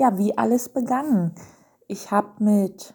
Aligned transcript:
ja, 0.00 0.16
wie 0.16 0.38
alles 0.38 0.70
begann. 0.70 1.34
Ich 1.86 2.10
habe 2.10 2.42
mit, 2.42 2.94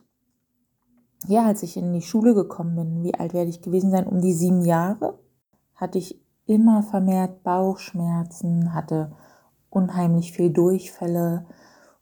ja, 1.28 1.46
als 1.46 1.62
ich 1.62 1.78
in 1.78 1.94
die 1.94 2.02
Schule 2.02 2.34
gekommen 2.34 2.76
bin, 2.76 3.04
wie 3.04 3.14
alt 3.14 3.36
werde 3.36 3.52
ich 3.52 3.62
gewesen 3.62 3.92
sein? 3.92 4.08
Um 4.08 4.22
die 4.22 4.34
sieben 4.34 4.66
Jahre 4.66 5.20
hatte 5.76 6.00
ich 6.00 6.20
immer 6.48 6.82
vermehrt 6.82 7.44
Bauchschmerzen, 7.44 8.74
hatte 8.74 9.12
unheimlich 9.70 10.32
viel 10.32 10.50
Durchfälle 10.50 11.46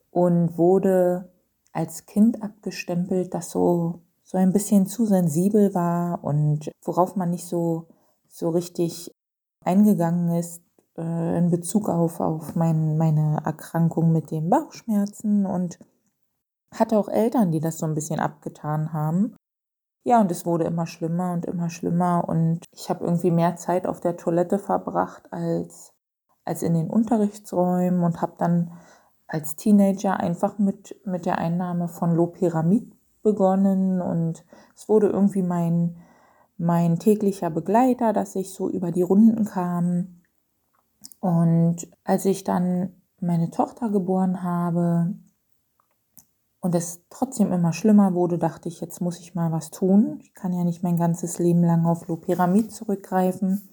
und 0.09 0.57
wurde 0.57 1.29
als 1.73 2.05
Kind 2.05 2.41
abgestempelt, 2.41 3.33
das 3.33 3.51
so, 3.51 4.03
so 4.23 4.37
ein 4.37 4.53
bisschen 4.53 4.87
zu 4.87 5.05
sensibel 5.05 5.73
war 5.73 6.23
und 6.23 6.71
worauf 6.81 7.17
man 7.17 7.31
nicht 7.31 7.45
so, 7.45 7.87
so 8.29 8.51
richtig 8.51 9.11
eingegangen 9.65 10.37
ist 10.37 10.62
äh, 10.97 11.37
in 11.37 11.49
Bezug 11.49 11.89
auf, 11.89 12.19
auf 12.19 12.55
mein, 12.55 12.97
meine 12.97 13.41
Erkrankung 13.45 14.11
mit 14.11 14.31
den 14.31 14.49
Bauchschmerzen 14.49 15.45
und 15.45 15.79
hatte 16.73 16.97
auch 16.97 17.09
Eltern, 17.09 17.51
die 17.51 17.59
das 17.59 17.77
so 17.77 17.85
ein 17.85 17.93
bisschen 17.93 18.19
abgetan 18.19 18.93
haben. 18.93 19.35
Ja, 20.05 20.19
und 20.19 20.31
es 20.31 20.45
wurde 20.45 20.65
immer 20.65 20.85
schlimmer 20.85 21.33
und 21.33 21.45
immer 21.45 21.69
schlimmer 21.69 22.25
und 22.27 22.65
ich 22.73 22.89
habe 22.89 23.05
irgendwie 23.05 23.31
mehr 23.31 23.55
Zeit 23.55 23.87
auf 23.87 24.01
der 24.01 24.17
Toilette 24.17 24.59
verbracht 24.59 25.31
als, 25.31 25.93
als 26.43 26.61
in 26.61 26.73
den 26.73 26.89
Unterrichtsräumen 26.89 28.03
und 28.03 28.21
habe 28.21 28.33
dann 28.37 28.71
als 29.27 29.55
Teenager 29.55 30.19
einfach 30.19 30.59
mit, 30.59 30.99
mit 31.05 31.25
der 31.25 31.37
Einnahme 31.37 31.87
von 31.87 32.13
Loperamid 32.13 32.93
begonnen 33.23 34.01
und 34.01 34.43
es 34.75 34.89
wurde 34.89 35.07
irgendwie 35.07 35.41
mein, 35.41 35.95
mein 36.57 36.99
täglicher 36.99 37.49
Begleiter, 37.49 38.11
dass 38.11 38.35
ich 38.35 38.53
so 38.53 38.69
über 38.69 38.91
die 38.91 39.01
Runden 39.01 39.45
kam. 39.45 40.12
Und 41.23 41.87
als 42.03 42.25
ich 42.25 42.43
dann 42.43 43.01
meine 43.21 43.49
Tochter 43.49 43.89
geboren 43.89 44.43
habe, 44.43 45.15
und 46.59 46.75
es 46.75 47.01
trotzdem 47.09 47.53
immer 47.53 47.71
schlimmer 47.71 48.13
wurde, 48.13 48.37
dachte 48.37 48.67
ich, 48.67 48.81
jetzt 48.81 48.99
muss 48.99 49.19
ich 49.19 49.33
mal 49.33 49.53
was 49.53 49.71
tun. 49.71 50.19
Ich 50.21 50.33
kann 50.33 50.51
ja 50.51 50.65
nicht 50.65 50.83
mein 50.83 50.97
ganzes 50.97 51.39
Leben 51.39 51.63
lang 51.63 51.85
auf 51.85 52.07
Loperamid 52.09 52.73
zurückgreifen. 52.73 53.69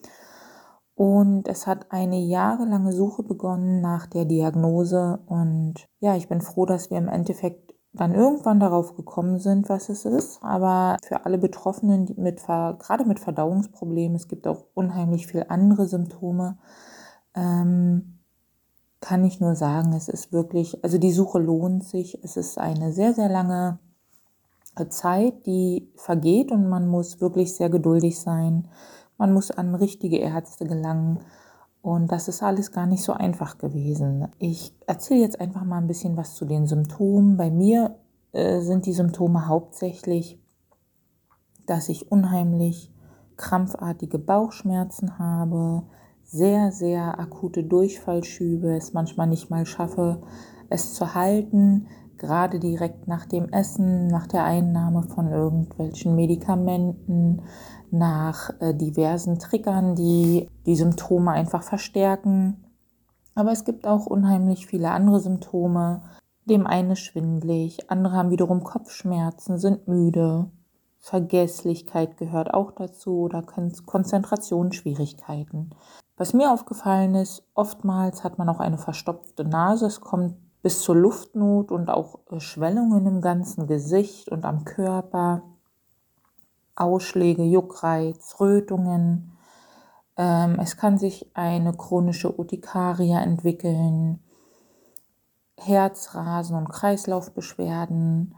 Und 0.95 1.49
es 1.49 1.67
hat 1.67 1.91
eine 1.91 2.21
jahrelange 2.21 2.93
Suche 2.93 3.25
begonnen 3.25 3.81
nach 3.81 4.07
der 4.07 4.27
Diagnose. 4.27 5.19
Und 5.27 5.89
ja, 5.99 6.15
ich 6.15 6.29
bin 6.29 6.43
froh, 6.43 6.67
dass 6.67 6.91
wir 6.91 6.99
im 6.99 7.09
Endeffekt 7.09 7.75
dann 7.93 8.15
irgendwann 8.15 8.61
darauf 8.61 8.95
gekommen 8.95 9.41
sind, 9.41 9.69
was 9.69 9.89
es 9.89 10.05
ist. 10.05 10.41
Aber 10.43 10.99
für 11.05 11.27
alle 11.27 11.39
Betroffenen 11.39 12.13
mit 12.17 12.47
gerade 12.47 13.05
mit 13.05 13.19
Verdauungsproblemen, 13.19 14.15
es 14.15 14.29
gibt 14.29 14.47
auch 14.47 14.67
unheimlich 14.75 15.27
viel 15.27 15.47
andere 15.49 15.89
Symptome. 15.89 16.59
Ähm, 17.35 18.19
kann 19.01 19.25
ich 19.25 19.41
nur 19.41 19.55
sagen, 19.55 19.93
es 19.95 20.09
ist 20.09 20.33
wirklich, 20.33 20.85
also 20.85 20.99
die 20.99 21.13
Suche 21.13 21.39
lohnt 21.39 21.85
sich. 21.85 22.23
Es 22.23 22.37
ist 22.37 22.59
eine 22.59 22.93
sehr, 22.93 23.15
sehr 23.15 23.29
lange 23.29 23.79
Zeit, 24.89 25.47
die 25.47 25.91
vergeht 25.97 26.53
und 26.53 26.69
man 26.69 26.87
muss 26.87 27.21
wirklich 27.21 27.55
sehr 27.55 27.71
geduldig 27.71 28.21
sein. 28.21 28.69
Man 29.19 29.33
muss 29.33 29.51
an 29.51 29.75
richtige 29.75 30.19
Ärzte 30.19 30.67
gelangen. 30.67 31.21
Und 31.83 32.13
das 32.13 32.29
ist 32.29 32.43
alles 32.43 32.73
gar 32.73 32.87
nicht 32.87 33.03
so 33.03 33.13
einfach 33.13 33.59
gewesen. 33.59 34.29
Ich 34.39 34.75
erzähle 34.87 35.21
jetzt 35.21 35.41
einfach 35.41 35.65
mal 35.65 35.79
ein 35.79 35.87
bisschen 35.87 36.17
was 36.17 36.35
zu 36.35 36.45
den 36.45 36.67
Symptomen. 36.67 37.37
Bei 37.37 37.51
mir 37.51 37.97
äh, 38.33 38.61
sind 38.61 38.87
die 38.87 38.93
Symptome 38.93 39.47
hauptsächlich, 39.47 40.39
dass 41.67 41.89
ich 41.89 42.13
unheimlich 42.13 42.93
krampfartige 43.37 44.19
Bauchschmerzen 44.19 45.19
habe, 45.19 45.85
sehr, 46.31 46.71
sehr 46.71 47.19
akute 47.19 47.65
Durchfallschübe, 47.65 48.77
es 48.77 48.93
manchmal 48.93 49.27
nicht 49.27 49.51
mal 49.51 49.67
schaffe, 49.67 50.23
es 50.69 50.95
zu 50.95 51.15
halten, 51.15 51.89
gerade 52.19 52.61
direkt 52.61 53.09
nach 53.09 53.27
dem 53.27 53.49
Essen, 53.49 54.07
nach 54.07 54.29
der 54.29 54.45
Einnahme 54.45 55.03
von 55.03 55.27
irgendwelchen 55.29 56.15
Medikamenten, 56.15 57.43
nach 57.91 58.51
äh, 58.61 58.73
diversen 58.75 59.41
Triggern, 59.41 59.97
die 59.97 60.49
die 60.67 60.77
Symptome 60.77 61.33
einfach 61.33 61.65
verstärken. 61.65 62.65
Aber 63.35 63.51
es 63.51 63.65
gibt 63.65 63.85
auch 63.87 64.07
unheimlich 64.07 64.67
viele 64.67 64.91
andere 64.91 65.19
Symptome. 65.19 66.03
Dem 66.45 66.65
einen 66.67 66.93
ist 66.93 67.01
schwindlig, 67.01 67.91
andere 67.91 68.15
haben 68.15 68.31
wiederum 68.31 68.63
Kopfschmerzen, 68.63 69.59
sind 69.59 69.89
müde. 69.89 70.49
Vergesslichkeit 70.99 72.17
gehört 72.19 72.55
auch 72.55 72.71
dazu 72.73 73.23
oder 73.23 73.43
Konzentrationsschwierigkeiten. 73.43 75.75
Was 76.21 76.35
mir 76.35 76.53
aufgefallen 76.53 77.15
ist, 77.15 77.43
oftmals 77.55 78.25
hat 78.25 78.37
man 78.37 78.51
auch 78.51 78.61
eine 78.61 78.77
verstopfte 78.77 79.43
Nase. 79.43 79.87
Es 79.87 80.03
kommt 80.03 80.35
bis 80.61 80.83
zur 80.83 80.95
Luftnot 80.95 81.73
und 81.73 81.89
auch 81.89 82.19
äh, 82.31 82.41
Schwellungen 82.41 83.07
im 83.07 83.23
ganzen 83.23 83.67
Gesicht 83.67 84.29
und 84.29 84.45
am 84.45 84.67
Körper. 84.67 85.41
Ausschläge, 86.77 87.43
Juckreiz, 87.45 88.37
Rötungen. 88.39 89.33
Ähm, 90.19 90.59
es 90.61 90.77
kann 90.77 90.99
sich 90.99 91.31
eine 91.33 91.73
chronische 91.73 92.39
Urtikaria 92.39 93.23
entwickeln, 93.23 94.23
Herzrasen 95.57 96.55
und 96.55 96.69
Kreislaufbeschwerden. 96.69 98.35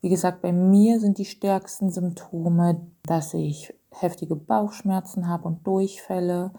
Wie 0.00 0.10
gesagt, 0.10 0.42
bei 0.42 0.52
mir 0.52 1.00
sind 1.00 1.18
die 1.18 1.24
stärksten 1.24 1.90
Symptome, 1.90 2.86
dass 3.02 3.34
ich 3.34 3.74
heftige 3.90 4.36
Bauchschmerzen 4.36 5.26
habe 5.26 5.48
und 5.48 5.66
Durchfälle, 5.66 6.52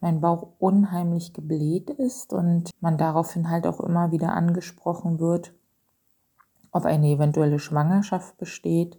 mein 0.00 0.20
Bauch 0.20 0.54
unheimlich 0.58 1.32
gebläht 1.32 1.90
ist 1.90 2.32
und 2.32 2.70
man 2.80 2.96
daraufhin 2.98 3.50
halt 3.50 3.66
auch 3.66 3.80
immer 3.80 4.12
wieder 4.12 4.32
angesprochen 4.32 5.20
wird, 5.20 5.54
ob 6.72 6.84
eine 6.84 7.08
eventuelle 7.08 7.58
Schwangerschaft 7.58 8.36
besteht. 8.38 8.98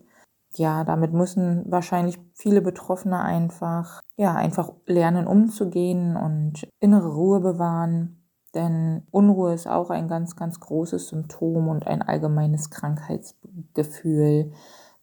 Ja, 0.56 0.84
damit 0.84 1.14
müssen 1.14 1.64
wahrscheinlich 1.72 2.20
viele 2.34 2.62
Betroffene 2.62 3.22
einfach, 3.22 4.02
ja, 4.18 4.36
einfach 4.36 4.72
lernen 4.86 5.26
umzugehen 5.26 6.18
und 6.18 6.68
innere 6.80 7.14
Ruhe 7.14 7.40
bewahren. 7.40 8.18
Denn 8.54 9.08
Unruhe 9.12 9.54
ist 9.54 9.68
auch 9.68 9.90
ein 9.90 10.10
ganz, 10.10 10.36
ganz 10.36 10.60
großes 10.60 11.08
Symptom 11.08 11.70
und 11.70 11.88
ein 11.88 12.02
allgemeines 12.02 12.70
Krankheitsgefühl. 12.70 14.52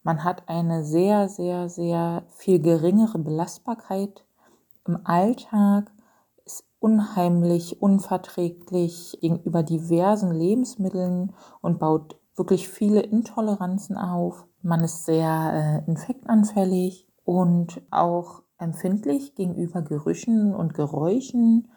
Man 0.03 0.23
hat 0.23 0.49
eine 0.49 0.85
sehr, 0.85 1.31
sehr, 1.31 1.71
sehr 1.71 2.25
viel 2.29 2.61
geringere 2.61 3.19
Belastbarkeit 3.19 4.27
im 4.89 4.99
Alltag 5.05 5.93
ist 6.45 6.65
unheimlich 6.81 7.81
unverträglich 7.83 9.19
gegenüber 9.21 9.63
diversen 9.63 10.33
Lebensmitteln 10.33 11.35
und 11.61 11.79
baut 11.79 12.19
wirklich 12.35 12.69
viele 12.69 13.01
Intoleranzen 13.01 13.97
auf. 13.97 14.47
Man 14.63 14.83
ist 14.83 15.05
sehr 15.05 15.85
äh, 15.87 15.91
infektanfällig 15.91 17.07
und 17.25 17.83
auch 17.91 18.43
empfindlich 18.59 19.35
gegenüber 19.35 19.83
Gerüchen 19.83 20.55
und 20.55 20.75
Geräuschen, 20.75 21.71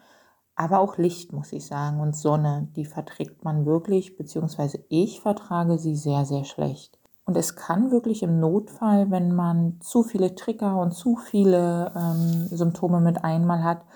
aber 0.54 0.80
auch 0.80 0.98
Licht, 0.98 1.32
muss 1.32 1.52
ich 1.52 1.66
sagen, 1.66 2.00
und 2.00 2.16
Sonne, 2.16 2.68
die 2.76 2.84
verträgt 2.84 3.44
man 3.44 3.66
wirklich, 3.66 4.16
beziehungsweise 4.16 4.84
ich 4.88 5.20
vertrage 5.20 5.78
sie 5.78 5.96
sehr, 5.96 6.24
sehr 6.24 6.44
schlecht. 6.44 6.98
Und 7.32 7.38
es 7.38 7.56
kann 7.56 7.90
wirklich 7.90 8.22
im 8.22 8.40
Notfall, 8.40 9.10
wenn 9.10 9.34
man 9.34 9.80
zu 9.80 10.02
viele 10.02 10.34
Trigger 10.34 10.76
und 10.76 10.92
zu 10.92 11.16
viele 11.16 11.90
ähm, 11.96 12.46
Symptome 12.48 13.00
mit 13.00 13.24
einmal 13.24 13.64
hat, 13.64 13.86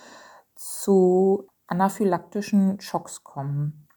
zu 0.54 1.46
anaphylaktischen 1.66 2.80
Schocks 2.80 3.24
kommen 3.24 3.88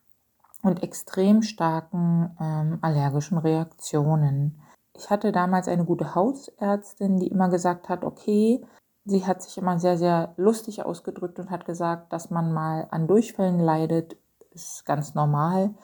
und 0.61 0.83
extrem 0.83 1.41
starken 1.41 2.35
ähm, 2.37 2.79
allergischen 2.81 3.37
Reaktionen. 3.37 4.59
Ich 4.93 5.09
hatte 5.09 5.31
damals 5.31 5.69
eine 5.69 5.85
gute 5.85 6.15
Hausärztin, 6.15 7.21
die 7.21 7.29
immer 7.29 7.47
gesagt 7.47 7.87
hat, 7.87 8.03
okay, 8.03 8.61
sie 9.05 9.25
hat 9.25 9.41
sich 9.41 9.57
immer 9.57 9.79
sehr, 9.79 9.97
sehr 9.97 10.33
lustig 10.35 10.83
ausgedrückt 10.83 11.39
und 11.39 11.49
hat 11.49 11.63
gesagt, 11.63 12.11
dass 12.11 12.29
man 12.29 12.51
mal 12.51 12.89
an 12.91 13.07
Durchfällen 13.07 13.61
leidet, 13.61 14.17
ist 14.51 14.85
ganz 14.85 15.15
normal. 15.15 15.75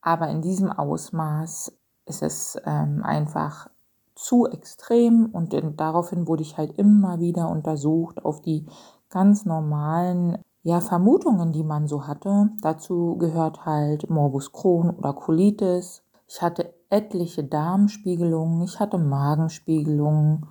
Aber 0.00 0.28
in 0.28 0.40
diesem 0.40 0.72
Ausmaß 0.72 1.76
ist 2.06 2.22
es 2.22 2.58
ähm, 2.64 3.02
einfach 3.04 3.68
zu 4.14 4.46
extrem 4.46 5.26
und 5.26 5.52
in, 5.52 5.76
daraufhin 5.76 6.26
wurde 6.26 6.42
ich 6.42 6.56
halt 6.56 6.78
immer 6.78 7.20
wieder 7.20 7.50
untersucht 7.50 8.24
auf 8.24 8.40
die 8.40 8.66
ganz 9.10 9.44
normalen 9.44 10.38
ja, 10.62 10.80
Vermutungen, 10.80 11.52
die 11.52 11.62
man 11.62 11.86
so 11.86 12.06
hatte. 12.06 12.50
Dazu 12.62 13.16
gehört 13.18 13.66
halt 13.66 14.10
Morbus 14.10 14.52
Crohn 14.52 14.90
oder 14.90 15.12
Colitis. 15.12 16.02
Ich 16.26 16.42
hatte 16.42 16.74
etliche 16.90 17.44
Darmspiegelungen, 17.44 18.62
ich 18.62 18.80
hatte 18.80 18.98
Magenspiegelungen. 18.98 20.46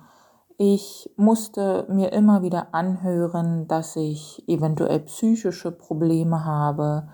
Ich 0.58 1.12
musste 1.16 1.86
mir 1.90 2.12
immer 2.12 2.42
wieder 2.42 2.68
anhören, 2.72 3.68
dass 3.68 3.94
ich 3.96 4.42
eventuell 4.48 5.00
psychische 5.00 5.70
Probleme 5.70 6.46
habe 6.46 7.08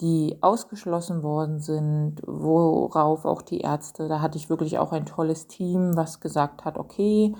die 0.00 0.38
ausgeschlossen 0.42 1.22
worden 1.22 1.58
sind, 1.58 2.20
worauf 2.26 3.24
auch 3.24 3.42
die 3.42 3.60
Ärzte, 3.60 4.08
da 4.08 4.20
hatte 4.20 4.38
ich 4.38 4.48
wirklich 4.48 4.78
auch 4.78 4.92
ein 4.92 5.06
tolles 5.06 5.48
Team, 5.48 5.96
was 5.96 6.20
gesagt 6.20 6.64
hat, 6.64 6.78
okay, 6.78 7.34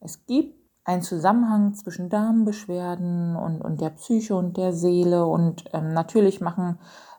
es 0.00 0.24
gibt 0.26 0.56
einen 0.84 1.02
Zusammenhang 1.02 1.74
zwischen 1.74 2.08
Darmbeschwerden 2.08 3.36
und, 3.36 3.60
und 3.60 3.80
der 3.80 3.90
Psyche 3.90 4.34
und 4.34 4.56
der 4.56 4.72
Seele 4.72 5.26
und 5.26 5.64
ähm, 5.74 5.92
natürlich 5.92 6.40
machen 6.40 6.78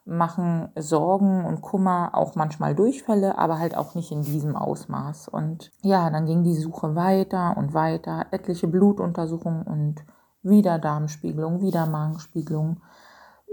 machen 0.10 0.70
Sorgen 0.76 1.46
und 1.46 1.62
Kummer 1.62 2.12
auch 2.14 2.36
manchmal 2.36 2.76
Durchfälle, 2.76 3.38
aber 3.38 3.60
halt 3.60 3.78
auch 3.78 3.96
nicht 3.96 4.12
in 4.12 4.24
diesem 4.24 4.56
Ausmaß. 4.56 5.28
Und 5.28 5.72
ja, 5.82 6.10
dann 6.10 6.26
ging 6.26 6.44
die 6.44 6.56
Suche 6.56 6.96
weiter 6.96 7.56
und 7.58 7.74
weiter, 7.74 8.26
etliche 8.32 8.68
Blutuntersuchungen 8.68 9.64
und 9.64 10.04
wieder 10.42 10.80
Darmspiegelung, 10.80 11.62
wieder 11.62 11.86
Magenspiegelung. 11.86 12.82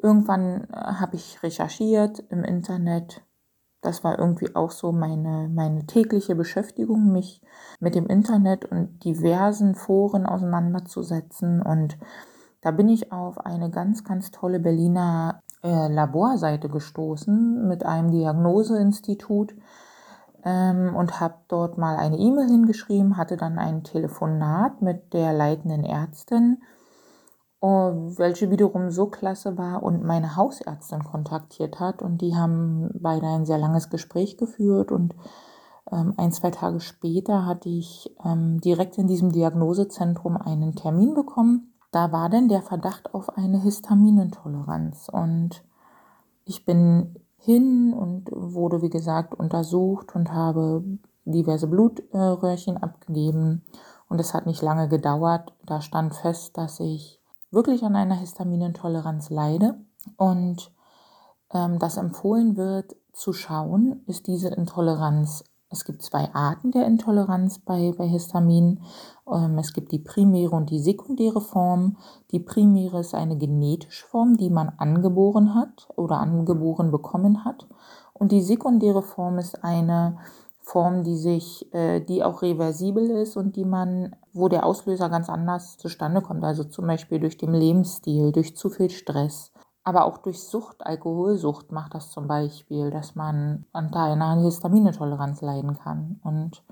Irgendwann 0.02 0.68
äh, 0.72 0.76
habe 0.76 1.16
ich 1.16 1.42
recherchiert 1.42 2.20
im 2.30 2.44
Internet. 2.44 3.22
Das 3.80 4.02
war 4.02 4.18
irgendwie 4.18 4.54
auch 4.56 4.70
so 4.70 4.92
meine, 4.92 5.48
meine 5.48 5.86
tägliche 5.86 6.34
Beschäftigung, 6.34 7.12
mich 7.12 7.40
mit 7.78 7.94
dem 7.94 8.06
Internet 8.06 8.64
und 8.64 9.04
diversen 9.04 9.74
Foren 9.74 10.26
auseinanderzusetzen. 10.26 11.62
Und 11.62 11.98
da 12.62 12.72
bin 12.72 12.88
ich 12.88 13.12
auf 13.12 13.38
eine 13.38 13.70
ganz, 13.70 14.02
ganz 14.02 14.30
tolle 14.30 14.58
Berliner 14.58 15.42
äh, 15.62 15.88
Laborseite 15.88 16.68
gestoßen 16.68 17.66
mit 17.68 17.84
einem 17.84 18.10
Diagnoseinstitut 18.10 19.54
ähm, 20.44 20.94
und 20.94 21.20
habe 21.20 21.34
dort 21.48 21.78
mal 21.78 21.96
eine 21.96 22.18
E-Mail 22.18 22.48
hingeschrieben, 22.48 23.16
hatte 23.16 23.36
dann 23.36 23.58
ein 23.58 23.84
Telefonat 23.84 24.80
mit 24.80 25.12
der 25.12 25.32
leitenden 25.32 25.84
Ärztin, 25.84 26.62
welche 27.60 28.50
wiederum 28.50 28.90
so 28.90 29.06
klasse 29.06 29.58
war 29.58 29.82
und 29.82 30.04
meine 30.04 30.36
Hausärztin 30.36 31.02
kontaktiert 31.02 31.80
hat 31.80 32.02
und 32.02 32.20
die 32.20 32.36
haben 32.36 32.90
beide 32.94 33.26
ein 33.26 33.46
sehr 33.46 33.58
langes 33.58 33.90
Gespräch 33.90 34.36
geführt 34.36 34.92
und 34.92 35.14
ähm, 35.90 36.14
ein, 36.16 36.32
zwei 36.32 36.50
Tage 36.50 36.80
später 36.80 37.46
hatte 37.46 37.68
ich 37.68 38.14
ähm, 38.24 38.60
direkt 38.60 38.98
in 38.98 39.06
diesem 39.06 39.32
Diagnosezentrum 39.32 40.36
einen 40.36 40.74
Termin 40.76 41.14
bekommen 41.14 41.72
da 41.96 42.12
war 42.12 42.28
denn 42.28 42.48
der 42.48 42.60
Verdacht 42.60 43.14
auf 43.14 43.38
eine 43.38 43.58
Histaminintoleranz. 43.58 45.08
Und 45.10 45.64
ich 46.44 46.66
bin 46.66 47.16
hin 47.38 47.94
und 47.94 48.28
wurde, 48.32 48.82
wie 48.82 48.90
gesagt, 48.90 49.34
untersucht 49.34 50.14
und 50.14 50.30
habe 50.30 50.84
diverse 51.24 51.66
Blutröhrchen 51.66 52.76
abgegeben. 52.76 53.64
Und 54.10 54.20
es 54.20 54.34
hat 54.34 54.44
nicht 54.44 54.60
lange 54.60 54.88
gedauert. 54.88 55.54
Da 55.64 55.80
stand 55.80 56.14
fest, 56.14 56.58
dass 56.58 56.80
ich 56.80 57.15
wirklich 57.56 57.82
an 57.82 57.96
einer 57.96 58.14
Histaminintoleranz 58.14 59.30
leide. 59.30 59.80
Und 60.16 60.70
ähm, 61.52 61.80
das 61.80 61.96
empfohlen 61.96 62.56
wird 62.56 62.94
zu 63.12 63.32
schauen, 63.32 64.04
ist 64.06 64.28
diese 64.28 64.48
Intoleranz 64.50 65.42
es 65.68 65.84
gibt 65.84 66.02
zwei 66.02 66.32
Arten 66.32 66.70
der 66.70 66.86
Intoleranz 66.86 67.58
bei, 67.58 67.92
bei 67.96 68.06
Histamin. 68.06 68.80
Ähm, 69.30 69.58
es 69.58 69.72
gibt 69.72 69.90
die 69.90 69.98
primäre 69.98 70.54
und 70.54 70.70
die 70.70 70.78
sekundäre 70.78 71.40
Form. 71.40 71.96
Die 72.30 72.38
primäre 72.38 73.00
ist 73.00 73.14
eine 73.14 73.36
genetische 73.36 74.06
Form, 74.06 74.36
die 74.36 74.50
man 74.50 74.68
angeboren 74.78 75.54
hat 75.54 75.88
oder 75.96 76.18
angeboren 76.18 76.92
bekommen 76.92 77.44
hat. 77.44 77.66
Und 78.12 78.30
die 78.30 78.42
sekundäre 78.42 79.02
Form 79.02 79.38
ist 79.38 79.64
eine 79.64 80.18
Form, 80.60 81.02
die 81.02 81.16
sich, 81.16 81.72
äh, 81.74 82.00
die 82.00 82.22
auch 82.22 82.42
reversibel 82.42 83.10
ist 83.10 83.36
und 83.36 83.56
die 83.56 83.64
man, 83.64 84.14
wo 84.36 84.48
der 84.48 84.66
Auslöser 84.66 85.08
ganz 85.08 85.28
anders 85.28 85.78
zustande 85.78 86.20
kommt. 86.20 86.44
Also 86.44 86.64
zum 86.64 86.86
Beispiel 86.86 87.18
durch 87.18 87.36
den 87.36 87.52
Lebensstil, 87.52 88.32
durch 88.32 88.56
zu 88.56 88.70
viel 88.70 88.90
Stress, 88.90 89.52
aber 89.86 90.04
auch 90.04 90.18
durch 90.18 90.42
Sucht, 90.42 90.84
Alkoholsucht 90.84 91.70
macht 91.70 91.94
das 91.94 92.10
zum 92.10 92.26
Beispiel, 92.26 92.90
dass 92.90 93.14
man 93.14 93.66
unter 93.72 94.00
einer 94.00 94.42
Histaminintoleranz 94.42 95.42
leiden 95.42 95.78
kann. 95.78 96.20
Und 96.24 96.64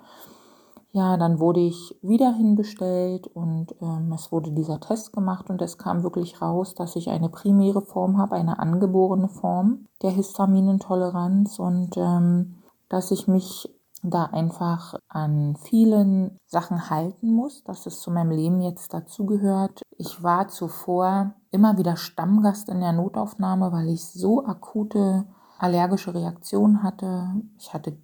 ja, 0.90 1.16
dann 1.16 1.40
wurde 1.40 1.60
ich 1.60 1.96
wieder 2.02 2.32
hinbestellt 2.32 3.26
und 3.26 3.74
ähm, 3.80 4.12
es 4.14 4.30
wurde 4.30 4.52
dieser 4.52 4.78
Test 4.78 5.12
gemacht 5.12 5.50
und 5.50 5.60
es 5.60 5.76
kam 5.78 6.04
wirklich 6.04 6.40
raus, 6.40 6.74
dass 6.74 6.94
ich 6.94 7.10
eine 7.10 7.28
primäre 7.28 7.82
Form 7.82 8.18
habe, 8.18 8.36
eine 8.36 8.60
angeborene 8.60 9.28
Form 9.28 9.86
der 10.02 10.10
Histaminintoleranz 10.10 11.58
und 11.58 11.96
ähm, 11.96 12.56
dass 12.88 13.10
ich 13.10 13.26
mich 13.26 13.74
da 14.10 14.26
einfach 14.26 14.94
an 15.08 15.56
vielen 15.56 16.36
Sachen 16.46 16.90
halten 16.90 17.32
muss, 17.32 17.64
dass 17.64 17.86
es 17.86 18.00
zu 18.00 18.10
meinem 18.10 18.30
Leben 18.30 18.60
jetzt 18.60 18.92
dazugehört. 18.92 19.82
Ich 19.96 20.22
war 20.22 20.48
zuvor 20.48 21.34
immer 21.50 21.78
wieder 21.78 21.96
Stammgast 21.96 22.68
in 22.68 22.80
der 22.80 22.92
Notaufnahme, 22.92 23.72
weil 23.72 23.88
ich 23.88 24.04
so 24.04 24.44
akute 24.44 25.26
allergische 25.58 26.14
Reaktionen 26.14 26.82
hatte. 26.82 27.30
Ich 27.58 27.72
hatte 27.72 27.96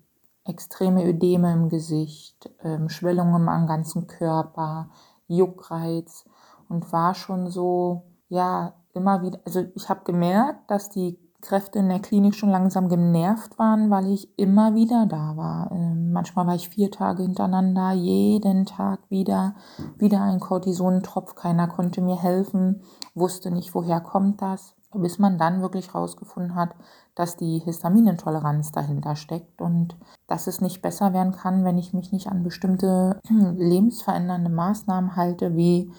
extreme 0.44 1.06
Ödeme 1.06 1.52
im 1.52 1.68
Gesicht, 1.68 2.50
ähm, 2.62 2.88
Schwellungen 2.88 3.48
am 3.48 3.66
ganzen 3.66 4.06
Körper, 4.06 4.88
Juckreiz 5.28 6.24
und 6.68 6.92
war 6.92 7.14
schon 7.14 7.50
so, 7.50 8.04
ja, 8.28 8.74
immer 8.94 9.22
wieder, 9.22 9.40
also 9.44 9.64
ich 9.74 9.88
habe 9.88 10.04
gemerkt, 10.04 10.70
dass 10.70 10.88
die 10.88 11.18
Kräfte 11.40 11.78
in 11.78 11.88
der 11.88 12.00
Klinik 12.00 12.34
schon 12.34 12.50
langsam 12.50 12.88
genervt 12.88 13.58
waren, 13.58 13.90
weil 13.90 14.06
ich 14.06 14.38
immer 14.38 14.74
wieder 14.74 15.06
da 15.06 15.36
war. 15.36 15.70
Ähm, 15.72 16.12
manchmal 16.12 16.46
war 16.46 16.54
ich 16.54 16.68
vier 16.68 16.90
Tage 16.90 17.22
hintereinander, 17.22 17.92
jeden 17.92 18.66
Tag 18.66 19.00
wieder, 19.08 19.54
wieder 19.98 20.22
ein 20.22 20.40
Cortisonentropf. 20.40 21.34
Keiner 21.34 21.68
konnte 21.68 22.02
mir 22.02 22.20
helfen, 22.20 22.82
wusste 23.14 23.50
nicht, 23.50 23.74
woher 23.74 24.00
kommt 24.00 24.42
das, 24.42 24.74
bis 24.94 25.18
man 25.18 25.38
dann 25.38 25.62
wirklich 25.62 25.94
rausgefunden 25.94 26.54
hat, 26.54 26.74
dass 27.14 27.36
die 27.36 27.58
Histaminintoleranz 27.58 28.72
dahinter 28.72 29.16
steckt 29.16 29.60
und 29.60 29.96
dass 30.26 30.46
es 30.46 30.60
nicht 30.60 30.82
besser 30.82 31.12
werden 31.12 31.32
kann, 31.32 31.64
wenn 31.64 31.78
ich 31.78 31.92
mich 31.92 32.12
nicht 32.12 32.28
an 32.28 32.42
bestimmte 32.42 33.20
lebensverändernde 33.28 34.50
Maßnahmen 34.50 35.16
halte, 35.16 35.56
wie 35.56 35.92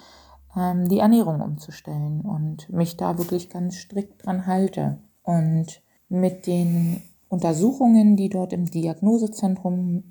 ähm, 0.55 0.87
die 0.87 0.99
Ernährung 0.99 1.41
umzustellen 1.41 2.21
und 2.21 2.69
mich 2.69 2.97
da 2.97 3.17
wirklich 3.17 3.49
ganz 3.49 3.75
strikt 3.75 4.25
dran 4.25 4.45
halte. 4.45 4.99
Und 5.23 5.81
mit 6.09 6.47
den 6.47 7.01
Untersuchungen, 7.29 8.17
die 8.17 8.29
dort 8.29 8.53
im 8.53 8.65
Diagnosezentrum 8.65 10.03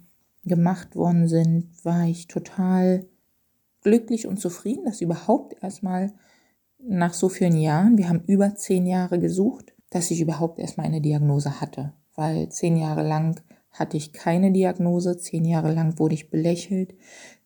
gemacht 0.45 0.97
worden 0.97 1.29
sind, 1.29 1.69
war 1.85 2.07
ich 2.07 2.27
total 2.29 3.07
glücklich 3.83 4.27
und 4.27 4.41
zufrieden, 4.41 4.85
dass 4.85 5.01
überhaupt 5.01 5.63
erstmal 5.63 6.13
nach 6.79 7.13
so 7.13 7.29
vielen 7.29 7.57
Jahren, 7.57 7.99
wir 7.99 8.09
haben 8.09 8.23
über 8.27 8.55
zehn 8.55 8.87
Jahre 8.87 9.19
gesucht, 9.19 9.75
dass 9.91 10.11
ich 10.11 10.21
überhaupt 10.21 10.59
erstmal 10.59 10.87
eine 10.87 11.01
Diagnose 11.01 11.61
hatte, 11.61 11.93
weil 12.15 12.49
zehn 12.49 12.77
Jahre 12.77 13.07
lang 13.07 13.41
hatte 13.71 13.97
ich 13.97 14.13
keine 14.13 14.53
Diagnose, 14.53 15.19
zehn 15.19 15.45
Jahre 15.45 15.73
lang 15.73 15.99
wurde 15.99 16.15
ich 16.15 16.31
belächelt, 16.31 16.95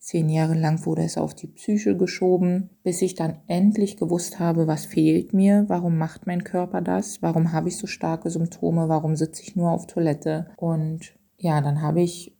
zehn 0.05 0.29
Jahre 0.29 0.55
lang 0.55 0.85
wurde 0.85 1.03
es 1.03 1.17
auf 1.17 1.35
die 1.35 1.47
Psyche 1.47 1.97
geschoben, 1.97 2.69
bis 2.83 3.01
ich 3.01 3.15
dann 3.15 3.39
endlich 3.47 3.97
gewusst 3.97 4.39
habe, 4.39 4.67
was 4.67 4.85
fehlt 4.85 5.33
mir, 5.33 5.65
warum 5.69 5.97
macht 5.97 6.27
mein 6.27 6.45
Körper 6.45 6.83
das, 6.83 7.23
warum 7.23 7.53
habe 7.53 7.69
ich 7.69 7.79
so 7.79 7.87
starke 7.87 8.29
Symptome, 8.29 8.91
warum 8.91 9.17
sitze 9.17 9.43
ich 9.43 9.56
nur 9.56 9.71
auf 9.71 9.87
Toilette. 9.87 10.51
Und 10.59 11.15
ja, 11.39 11.63
dann 11.63 11.81
habe 11.81 12.03
ich, 12.03 12.37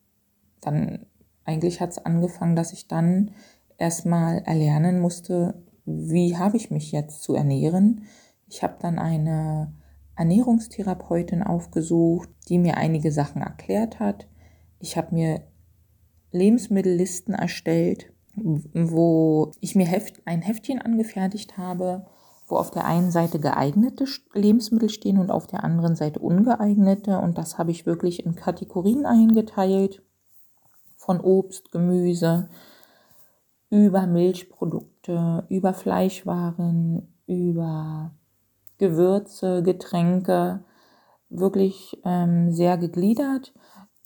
dann 0.61 1.06
eigentlich 1.44 1.80
hat 1.80 1.90
es 1.90 2.04
angefangen, 2.04 2.54
dass 2.54 2.75
ich 2.75 2.87
dann 2.87 3.30
erstmal 3.78 4.42
erlernen 4.44 5.00
musste, 5.00 5.62
wie 5.87 6.37
habe 6.37 6.59
ich 6.59 6.71
mich 6.71 6.92
jetzt 6.92 7.23
zu 7.23 7.35
ernähren. 7.35 8.02
Ich 8.47 8.62
habe 8.62 8.76
dann 8.78 8.99
eine 8.99 9.73
Ernährungstherapeutin 10.16 11.42
aufgesucht, 11.42 12.28
die 12.50 12.59
mir 12.59 12.76
einige 12.76 13.11
Sachen 13.11 13.40
erklärt 13.40 14.00
hat. 14.00 14.28
Ich 14.80 14.99
habe 14.99 15.14
mir 15.14 15.40
Lebensmittellisten 16.34 17.34
erstellt, 17.34 18.12
wo 18.34 19.52
ich 19.60 19.74
mir 19.74 19.86
Heft, 19.86 20.20
ein 20.26 20.42
Heftchen 20.42 20.80
angefertigt 20.82 21.56
habe, 21.56 22.06
wo 22.46 22.56
auf 22.56 22.70
der 22.70 22.84
einen 22.84 23.10
Seite 23.10 23.38
geeignete 23.38 24.04
Lebensmittel 24.34 24.90
stehen 24.90 25.18
und 25.18 25.30
auf 25.30 25.46
der 25.46 25.64
anderen 25.64 25.96
Seite 25.96 26.18
ungeeignete. 26.18 27.18
Und 27.18 27.38
das 27.38 27.56
habe 27.56 27.70
ich 27.70 27.86
wirklich 27.86 28.26
in 28.26 28.34
Kategorien 28.34 29.06
eingeteilt. 29.06 30.02
Von 30.96 31.20
Obst, 31.20 31.70
Gemüse, 31.70 32.48
über 33.70 34.06
Milchprodukte, 34.06 35.44
über 35.48 35.72
Fleischwaren, 35.72 37.14
über 37.26 38.12
Gewürze, 38.78 39.62
Getränke, 39.62 40.64
wirklich 41.30 42.00
ähm, 42.04 42.52
sehr 42.52 42.78
gegliedert. 42.78 43.52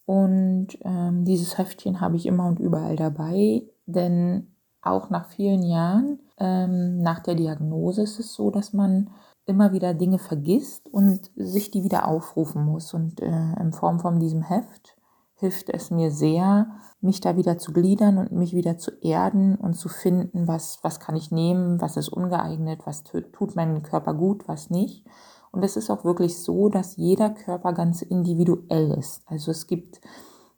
Und 0.09 0.69
ähm, 0.87 1.27
dieses 1.27 1.59
Heftchen 1.59 2.01
habe 2.01 2.17
ich 2.17 2.25
immer 2.25 2.47
und 2.47 2.61
überall 2.61 2.97
dabei, 2.97 3.65
denn 3.85 4.47
auch 4.81 5.11
nach 5.11 5.27
vielen 5.27 5.63
Jahren 5.63 6.21
ähm, 6.39 7.03
nach 7.03 7.21
der 7.21 7.35
Diagnose 7.35 8.05
ist 8.05 8.19
es 8.19 8.33
so, 8.33 8.51
dass 8.51 8.73
man 8.73 9.11
immer 9.45 9.75
wieder 9.75 9.93
Dinge 9.93 10.17
vergisst 10.17 10.89
und 10.89 11.31
sich 11.37 11.71
die 11.71 11.85
wieder 11.85 12.09
aufrufen 12.09 12.65
muss. 12.65 12.95
Und 12.95 13.21
äh, 13.21 13.53
in 13.61 13.75
Form 13.75 14.01
von 14.01 14.19
diesem 14.19 14.41
Heft 14.41 14.97
hilft 15.35 15.69
es 15.69 15.91
mir 15.91 16.11
sehr, 16.11 16.69
mich 17.03 17.21
da 17.21 17.37
wieder 17.37 17.59
zu 17.59 17.75
gliedern 17.75 18.17
und 18.17 18.33
mich 18.33 18.55
wieder 18.55 18.79
zu 18.79 18.93
erden 19.03 19.57
und 19.57 19.75
zu 19.75 19.91
finden, 19.91 20.49
was, 20.49 20.79
was 20.81 21.01
kann 21.01 21.17
ich 21.17 21.31
nehmen, 21.31 21.83
was 21.83 21.99
ist 21.99 22.09
ungeeignet, 22.09 22.87
was 22.87 23.05
tut 23.05 23.57
meinem 23.57 23.83
Körper 23.83 24.15
gut, 24.15 24.49
was 24.49 24.71
nicht. 24.71 25.05
Und 25.53 25.65
es 25.65 25.77
ist 25.77 25.91
auch 25.91 26.05
wirklich 26.05 26.39
so, 26.39 26.69
dass 26.69 26.97
jeder 26.97 27.31
Körper 27.31 27.73
ganz 27.73 28.03
individuell 28.03 28.93
ist. 28.93 29.23
Also 29.27 29.51
es 29.51 29.67
gibt 29.67 30.01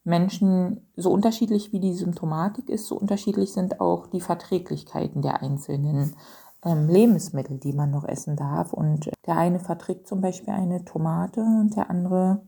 Menschen, 0.04 0.88
so 0.96 1.10
unterschiedlich 1.10 1.72
wie 1.72 1.80
die 1.80 1.94
Symptomatik 1.94 2.68
ist, 2.68 2.86
so 2.86 2.96
unterschiedlich 2.96 3.52
sind 3.52 3.80
auch 3.80 4.06
die 4.06 4.20
Verträglichkeiten 4.20 5.22
der 5.22 5.42
einzelnen 5.42 6.16
ähm, 6.64 6.88
Lebensmittel, 6.88 7.58
die 7.58 7.72
man 7.72 7.90
noch 7.90 8.04
essen 8.04 8.36
darf. 8.36 8.72
Und 8.72 9.10
der 9.26 9.36
eine 9.36 9.60
verträgt 9.60 10.06
zum 10.06 10.20
Beispiel 10.20 10.52
eine 10.52 10.84
Tomate 10.84 11.40
und 11.40 11.76
der 11.76 11.90
andere 11.90 12.42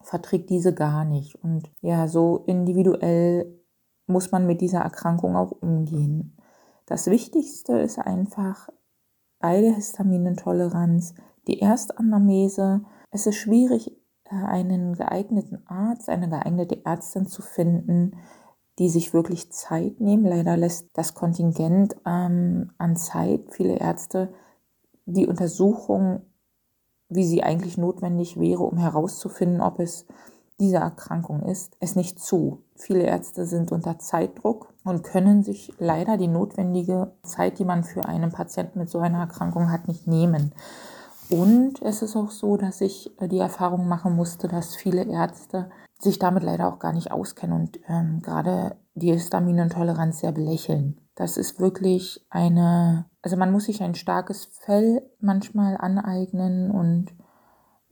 verträgt 0.00 0.50
diese 0.50 0.74
gar 0.74 1.04
nicht. 1.04 1.36
Und 1.42 1.70
ja, 1.80 2.08
so 2.08 2.42
individuell 2.46 3.58
muss 4.06 4.32
man 4.32 4.46
mit 4.46 4.60
dieser 4.60 4.80
Erkrankung 4.80 5.36
auch 5.36 5.52
umgehen. 5.52 6.36
Das 6.86 7.06
Wichtigste 7.06 7.78
ist 7.78 7.98
einfach 7.98 8.68
bei 9.38 9.60
der 9.60 9.74
Histaminintoleranz 9.74 11.14
die 11.46 11.60
Erstanamnese. 11.60 12.84
Es 13.10 13.26
ist 13.26 13.36
schwierig, 13.36 13.92
äh, 14.24 14.34
einen 14.34 14.94
geeigneten 14.94 15.66
Arzt, 15.66 16.08
eine 16.08 16.28
geeignete 16.28 16.84
Ärztin 16.84 17.26
zu 17.26 17.42
finden, 17.42 18.16
die 18.78 18.88
sich 18.88 19.12
wirklich 19.12 19.52
Zeit 19.52 20.00
nehmen. 20.00 20.24
Leider 20.24 20.56
lässt 20.56 20.90
das 20.94 21.14
Kontingent 21.14 21.96
ähm, 22.06 22.70
an 22.78 22.96
Zeit 22.96 23.42
viele 23.50 23.76
Ärzte 23.78 24.32
die 25.04 25.26
Untersuchung, 25.26 26.22
wie 27.08 27.24
sie 27.24 27.42
eigentlich 27.42 27.76
notwendig 27.76 28.38
wäre, 28.38 28.62
um 28.62 28.78
herauszufinden, 28.78 29.60
ob 29.60 29.80
es 29.80 30.06
diese 30.58 30.76
Erkrankung 30.76 31.42
ist, 31.42 31.76
es 31.80 31.96
nicht 31.96 32.20
zu. 32.20 32.62
Viele 32.76 33.02
Ärzte 33.02 33.46
sind 33.46 33.72
unter 33.72 33.98
Zeitdruck 33.98 34.72
und 34.84 35.02
können 35.02 35.42
sich 35.42 35.72
leider 35.78 36.16
die 36.16 36.28
notwendige 36.28 37.12
Zeit, 37.24 37.58
die 37.58 37.64
man 37.64 37.84
für 37.84 38.06
einen 38.06 38.30
Patienten 38.30 38.78
mit 38.78 38.88
so 38.88 39.00
einer 39.00 39.20
Erkrankung 39.20 39.70
hat, 39.72 39.88
nicht 39.88 40.06
nehmen. 40.06 40.52
Und 41.30 41.80
es 41.82 42.02
ist 42.02 42.16
auch 42.16 42.30
so, 42.30 42.56
dass 42.56 42.80
ich 42.80 43.10
äh, 43.20 43.28
die 43.28 43.38
Erfahrung 43.38 43.88
machen 43.88 44.14
musste, 44.14 44.48
dass 44.48 44.76
viele 44.76 45.04
Ärzte 45.04 45.70
sich 45.98 46.18
damit 46.18 46.42
leider 46.42 46.68
auch 46.68 46.78
gar 46.78 46.92
nicht 46.92 47.12
auskennen 47.12 47.60
und 47.60 47.78
ähm, 47.88 48.20
gerade 48.22 48.76
die 48.94 49.12
Histaminintoleranz 49.12 50.20
sehr 50.20 50.32
belächeln. 50.32 51.00
Das 51.14 51.36
ist 51.36 51.60
wirklich 51.60 52.26
eine, 52.30 53.06
also 53.22 53.36
man 53.36 53.52
muss 53.52 53.64
sich 53.64 53.82
ein 53.82 53.94
starkes 53.94 54.46
Fell 54.46 55.02
manchmal 55.20 55.76
aneignen 55.76 56.70
und 56.70 57.14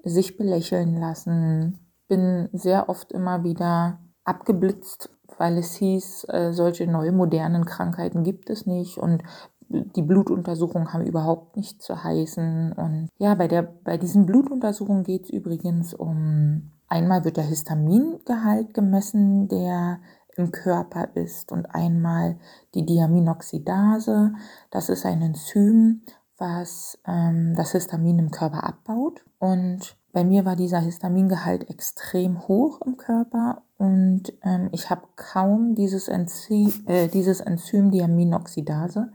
sich 0.03 0.37
belächeln 0.37 0.97
lassen. 0.97 1.79
Bin 2.09 2.49
sehr 2.53 2.89
oft 2.89 3.13
immer 3.13 3.45
wieder 3.45 4.01
abgeblitzt, 4.25 5.11
weil 5.39 5.59
es 5.59 5.75
hieß, 5.75 6.27
äh, 6.31 6.53
solche 6.53 6.87
neue 6.87 7.13
modernen 7.13 7.65
Krankheiten 7.65 8.25
gibt 8.25 8.51
es 8.51 8.67
nicht 8.67 8.99
und 8.99 9.23
die 9.71 10.03
Blutuntersuchungen 10.03 10.93
haben 10.93 11.07
überhaupt 11.07 11.57
nicht 11.57 11.81
zu 11.81 12.03
heißen. 12.03 12.73
Und 12.73 13.09
ja, 13.19 13.35
bei, 13.35 13.49
der, 13.49 13.63
bei 13.63 13.97
diesen 13.97 14.27
Blutuntersuchungen 14.27 15.05
geht 15.05 15.25
es 15.25 15.31
übrigens 15.31 15.95
um, 15.95 16.73
einmal 16.89 17.25
wird 17.25 17.37
der 17.37 17.45
Histamingehalt 17.45 18.75
gemessen, 18.75 19.49
der 19.49 20.01
im 20.37 20.53
Körper 20.53 21.09
ist 21.15 21.53
und 21.53 21.67
einmal 21.67 22.37
die 22.75 22.85
Diaminoxidase. 22.85 24.33
Das 24.71 24.89
ist 24.89 25.07
ein 25.07 25.23
Enzym, 25.23 26.03
was 26.37 26.99
ähm, 27.07 27.55
das 27.57 27.73
Histamin 27.73 28.19
im 28.19 28.31
Körper 28.31 28.65
abbaut. 28.65 29.25
Und 29.39 29.97
bei 30.13 30.25
mir 30.25 30.45
war 30.45 30.57
dieser 30.57 30.81
Histamingehalt 30.81 31.71
extrem 31.71 32.49
hoch 32.49 32.81
im 32.85 32.97
Körper 32.97 33.63
und 33.81 34.25
ähm, 34.43 34.69
ich 34.73 34.91
habe 34.91 35.07
kaum 35.17 35.75
dieses, 35.75 36.09
Enzym, 36.09 36.71
äh, 36.87 37.09
dieses 37.09 37.41
Enzym 37.41 37.91
Diaminoxidase. 37.91 39.11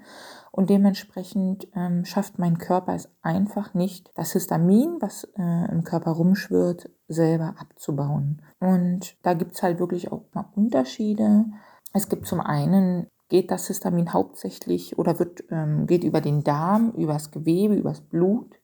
Und 0.55 0.69
dementsprechend 0.69 1.67
ähm, 1.75 2.05
schafft 2.05 2.39
mein 2.39 2.57
Körper 2.57 2.95
es 2.95 3.09
einfach 3.21 3.74
nicht, 3.74 4.09
das 4.15 4.31
Histamin, 4.31 5.00
was 5.01 5.25
äh, 5.38 5.69
im 5.69 5.83
Körper 5.83 6.12
rumschwirrt, 6.12 6.89
selber 7.09 7.55
abzubauen. 7.57 8.41
Und 8.62 9.17
da 9.21 9.33
gibt 9.33 9.55
es 9.55 9.63
halt 9.63 9.79
wirklich 9.79 10.13
auch 10.13 10.24
mal 10.31 10.50
Unterschiede. 10.55 11.43
Es 11.91 12.07
gibt 12.07 12.25
zum 12.25 12.39
einen 12.39 13.07
geht 13.27 13.51
das 13.51 13.67
Histamin 13.67 14.13
hauptsächlich 14.13 14.97
oder 14.97 15.19
wird, 15.19 15.43
ähm, 15.51 15.88
geht 15.88 16.05
über 16.05 16.21
den 16.21 16.41
Darm, 16.41 16.91
übers 16.91 17.31
Gewebe, 17.31 17.75
übers 17.75 18.00
Blut 18.00 18.55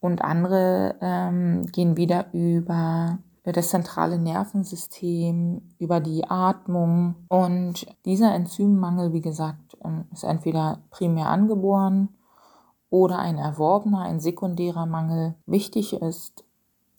und 0.00 0.22
andere 0.22 0.96
ähm, 1.00 1.66
gehen 1.66 1.96
wieder 1.96 2.32
über 2.32 3.20
das 3.44 3.70
zentrale 3.70 4.18
Nervensystem, 4.18 5.74
über 5.78 6.00
die 6.00 6.24
Atmung. 6.28 7.14
Und 7.28 7.86
dieser 8.04 8.34
Enzymmangel, 8.34 9.12
wie 9.12 9.20
gesagt, 9.20 9.71
ist 10.12 10.24
entweder 10.24 10.78
primär 10.90 11.28
angeboren 11.28 12.08
oder 12.90 13.18
ein 13.18 13.38
erworbener, 13.38 14.02
ein 14.02 14.20
sekundärer 14.20 14.86
Mangel. 14.86 15.34
Wichtig 15.46 15.94
ist, 15.94 16.44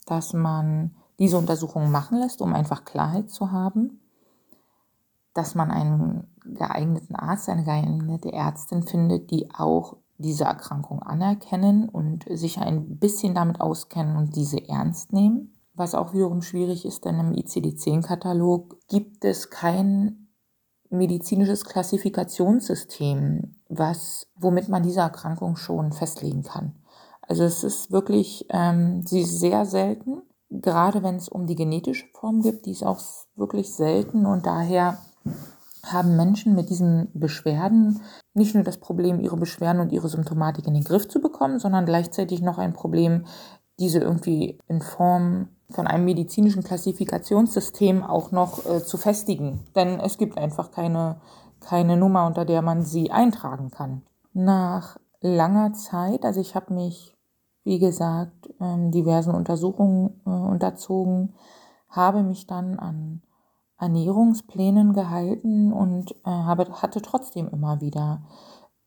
dass 0.06 0.34
man 0.34 0.96
diese 1.20 1.38
Untersuchungen 1.38 1.92
machen 1.92 2.20
lässt, 2.20 2.42
um 2.42 2.54
einfach 2.54 2.86
Klarheit 2.86 3.30
zu 3.30 3.52
haben, 3.52 4.00
dass 5.34 5.56
man 5.56 5.72
einen 5.72 6.28
geeigneten 6.44 7.16
Arzt, 7.16 7.50
eine 7.50 7.64
geeignete 7.64 8.34
Ärztin 8.34 8.84
findet, 8.84 9.32
die 9.32 9.50
auch 9.54 9.98
diese 10.18 10.44
Erkrankung 10.46 11.02
anerkennen 11.02 11.90
und 11.90 12.26
sich 12.30 12.60
ein 12.60 12.98
bisschen 12.98 13.34
damit 13.34 13.62
auskennen 13.62 14.18
und 14.18 14.36
diese 14.36 14.68
ernst 14.68 15.14
nehmen 15.14 15.54
was 15.76 15.96
auch 15.96 16.14
wiederum 16.14 16.42
schwierig 16.42 16.86
ist, 16.86 17.06
denn 17.06 17.20
im 17.20 17.34
ICD-10-Katalog 17.34 18.78
gibt 18.88 19.26
es 19.26 19.50
kein 19.50 20.23
medizinisches 20.94 21.66
Klassifikationssystem, 21.66 23.56
was, 23.70 24.28
womit 24.36 24.70
man 24.70 24.84
diese 24.84 25.02
Erkrankung 25.02 25.56
schon 25.56 25.92
festlegen 25.92 26.44
kann. 26.44 26.76
Also 27.22 27.44
es 27.44 27.64
ist 27.64 27.92
wirklich, 27.92 28.46
ähm, 28.50 29.06
sie 29.06 29.22
ist 29.22 29.40
sehr 29.40 29.66
selten, 29.66 30.22
gerade 30.50 31.04
wenn 31.04 31.16
es 31.16 31.30
um 31.30 31.48
die 31.48 31.56
genetische 31.56 32.06
Form 32.14 32.42
geht, 32.42 32.66
die 32.66 32.72
ist 32.72 32.86
auch 32.86 33.00
wirklich 33.36 33.74
selten 33.74 34.26
und 34.26 34.46
daher 34.46 34.98
haben 35.86 36.16
Menschen 36.16 36.56
mit 36.56 36.70
diesen 36.70 37.10
Beschwerden 37.14 38.02
nicht 38.34 38.56
nur 38.56 38.64
das 38.64 38.78
Problem, 38.78 39.20
ihre 39.20 39.38
Beschwerden 39.38 39.82
und 39.82 39.92
ihre 39.92 40.10
Symptomatik 40.10 40.66
in 40.68 40.74
den 40.74 40.84
Griff 40.84 41.08
zu 41.08 41.20
bekommen, 41.20 41.60
sondern 41.60 41.86
gleichzeitig 41.86 42.42
noch 42.42 42.58
ein 42.58 42.74
Problem, 42.74 43.26
diese 43.80 44.00
irgendwie 44.00 44.60
in 44.68 44.82
Form 44.82 45.50
von 45.72 45.88
einem 45.88 46.06
medizinischen 46.06 46.64
Klassifikationssystem 46.64 48.04
auch 48.04 48.32
noch 48.32 48.66
äh, 48.66 48.84
zu 48.84 48.98
festigen. 48.98 49.66
Denn 49.76 50.00
es 50.00 50.18
gibt 50.18 50.38
einfach 50.38 50.72
keine, 50.72 51.20
keine 51.60 51.98
Nummer, 51.98 52.28
unter 52.28 52.46
der 52.46 52.62
man 52.62 52.84
sie 52.84 53.12
eintragen 53.12 53.72
kann. 53.72 54.04
Nach 54.34 54.98
langer 55.22 55.74
Zeit, 55.74 56.26
also 56.26 56.42
ich 56.42 56.56
habe 56.56 56.74
mich, 56.74 57.16
wie 57.64 57.80
gesagt, 57.80 58.50
äh, 58.60 58.92
diversen 58.92 59.34
Untersuchungen 59.34 60.22
äh, 60.26 60.30
unterzogen, 60.30 61.34
habe 61.90 62.24
mich 62.24 62.48
dann 62.48 62.78
an 62.78 63.22
Ernährungsplänen 63.80 64.94
gehalten 64.94 65.74
und 65.74 66.12
äh, 66.26 66.30
habe, 66.30 66.82
hatte 66.82 67.02
trotzdem 67.02 67.48
immer 67.50 67.82
wieder 67.82 68.22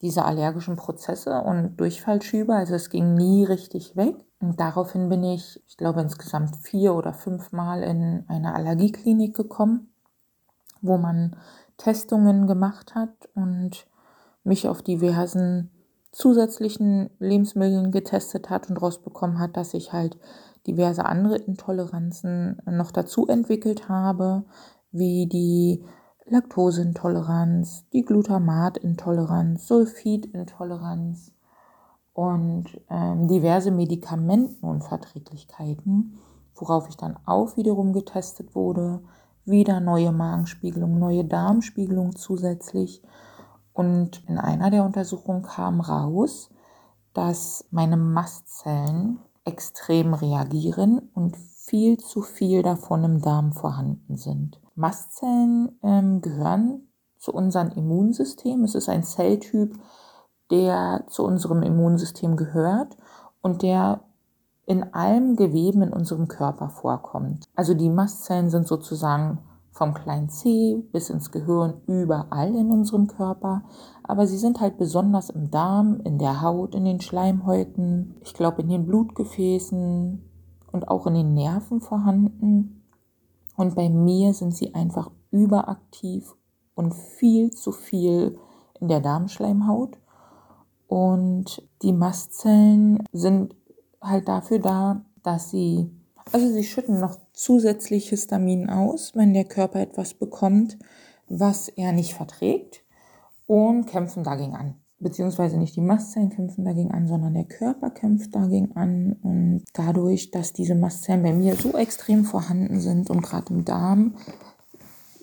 diese 0.03 0.25
allergischen 0.25 0.77
Prozesse 0.77 1.41
und 1.41 1.77
Durchfallschübe. 1.79 2.55
Also 2.55 2.75
es 2.75 2.91
ging 2.91 3.15
nie 3.15 3.45
richtig 3.45 3.97
weg. 3.97 4.17
Und 4.41 4.61
daraufhin 4.61 5.09
bin 5.09 5.25
ich, 5.25 5.63
ich 5.67 5.77
glaube, 5.77 6.01
insgesamt 6.01 6.57
vier 6.57 6.95
oder 6.95 7.15
fünf 7.15 7.53
Mal 7.53 7.83
in 7.83 8.25
eine 8.29 8.55
Allergieklinik 8.55 9.35
gekommen, 9.35 9.93
wo 10.83 10.99
man 10.99 11.37
Testungen 11.79 12.47
gemacht 12.47 12.95
hat 12.95 13.29
und 13.35 13.87
mich 14.45 14.69
auf 14.69 14.83
diversen 14.83 15.71
zusätzlichen 16.13 17.11
Lebensmitteln 17.19 17.91
getestet 17.91 18.49
hat 18.49 18.71
und 18.71 18.81
rausbekommen 18.81 19.39
hat, 19.39 19.57
dass 19.57 19.75
ich 19.75 19.93
halt 19.93 20.19
diverse 20.67 21.05
andere 21.05 21.37
Intoleranzen 21.37 22.61
noch 22.67 22.91
dazu 22.91 23.27
entwickelt 23.27 23.89
habe, 23.89 24.45
wie 24.93 25.27
die 25.27 25.85
Laktoseintoleranz, 26.29 27.85
die 27.93 28.03
Glutamatintoleranz, 28.03 29.69
Sulfidintoleranz 29.69 31.31
und 32.13 32.65
ähm, 32.91 33.29
diverse 33.29 33.71
Medikamentenunverträglichkeiten, 33.71 36.19
worauf 36.57 36.89
ich 36.89 36.97
dann 36.97 37.17
auch 37.27 37.57
wiederum 37.57 37.93
getestet 37.93 38.57
wurde, 38.57 39.03
wieder 39.45 39.79
neue 39.79 40.11
Magenspiegelung, 40.11 40.99
neue 40.99 41.25
Darmspiegelung 41.25 42.17
zusätzlich. 42.17 43.03
Und 43.73 44.25
in 44.27 44.39
einer 44.39 44.71
der 44.71 44.85
Untersuchungen 44.85 45.43
kam 45.43 45.81
raus, 45.81 46.51
dass 47.13 47.65
meine 47.71 47.97
Mastzellen 47.97 49.21
extrem 49.45 50.13
reagieren 50.13 51.09
und 51.15 51.37
viel 51.37 51.99
zu 51.99 52.23
viel 52.23 52.63
davon 52.63 53.05
im 53.05 53.21
Darm 53.21 53.53
vorhanden 53.53 54.17
sind. 54.17 54.61
Mastzellen 54.77 55.79
ähm, 55.83 56.21
gehören 56.21 56.89
zu 57.19 57.33
unserem 57.33 57.71
Immunsystem. 57.71 58.63
Es 58.63 58.75
ist 58.75 58.89
ein 58.89 59.03
Zelltyp, 59.03 59.77
der 60.51 61.05
zu 61.09 61.25
unserem 61.25 61.63
Immunsystem 61.63 62.37
gehört 62.37 62.97
und 63.43 63.63
der 63.63 64.03
in 64.67 64.93
allen 64.95 65.37
Geweben 65.37 65.83
in 65.83 65.93
unserem 65.93 66.29
Körper 66.29 66.69
vorkommt. 66.69 67.47
Also 67.55 67.75
die 67.75 67.89
Mastzellen 67.89 68.51
sind 68.51 68.67
sozusagen 68.67 69.39
vom 69.71 69.95
kleinen 69.95 70.31
C 70.31 70.83
bis 70.93 71.11
ins 71.11 71.31
Gehirn 71.31 71.83
überall 71.87 72.55
in 72.55 72.71
unserem 72.71 73.07
Körper, 73.07 73.63
aber 74.03 74.27
sie 74.27 74.39
sind 74.39 74.61
halt 74.61 74.79
besonders 74.79 75.31
im 75.31 75.51
Darm, 75.51 76.01
in 76.01 76.19
der 76.19 76.41
Haut, 76.41 76.75
in 76.75 76.85
den 76.85 77.01
Schleimhäuten, 77.01 78.17
ich 78.23 78.33
glaube 78.33 78.63
in 78.63 78.69
den 78.69 78.87
Blutgefäßen 78.87 80.23
und 80.73 80.89
auch 80.89 81.07
in 81.07 81.15
den 81.15 81.35
Nerven 81.35 81.81
vorhanden. 81.81 82.83
Und 83.57 83.75
bei 83.75 83.89
mir 83.89 84.35
sind 84.35 84.55
sie 84.55 84.75
einfach 84.75 85.11
überaktiv 85.31 86.35
und 86.75 86.95
viel 86.95 87.51
zu 87.51 87.73
viel 87.73 88.39
in 88.81 88.89
der 88.89 89.01
Darmschleimhaut 89.01 89.99
Und 90.87 91.67
die 91.83 91.93
Mastzellen 91.93 93.03
sind 93.13 93.55
halt 94.01 94.29
dafür 94.29 94.59
da, 94.59 95.05
dass 95.23 95.51
sie, 95.51 95.91
also 96.33 96.47
sie 96.53 96.65
schütten 96.65 97.01
noch 97.01 97.17
zusätzlich 97.33 98.11
Histamin 98.11 98.71
aus, 98.71 99.15
wenn 99.15 99.35
der 99.35 99.45
Körper 99.45 99.81
etwas 99.81 100.15
bekommt, 100.15 100.79
was 101.29 101.69
er 101.69 101.93
nicht 101.93 102.15
verträgt 102.15 102.85
und 103.47 103.87
kämpfen 103.87 104.23
dagegen 104.23 104.55
an. 104.55 104.75
Beziehungsweise 104.99 105.59
nicht 105.59 105.77
die 105.77 105.83
Mastzellen 105.83 106.31
kämpfen 106.31 106.65
dagegen 106.65 106.91
an, 106.91 107.07
sondern 107.07 107.35
der 107.35 107.45
Körper 107.45 107.91
kämpft 107.91 108.35
dagegen 108.35 108.75
an. 108.77 109.17
Und 109.23 109.65
dadurch, 109.75 110.31
dass 110.31 110.53
diese 110.53 110.75
Mastzellen 110.75 111.23
bei 111.23 111.33
mir 111.33 111.55
so 111.55 111.77
extrem 111.77 112.25
vorhanden 112.25 112.81
sind 112.81 113.11
und 113.11 113.23
gerade 113.23 113.53
im 113.53 113.65
Darm, 113.65 114.15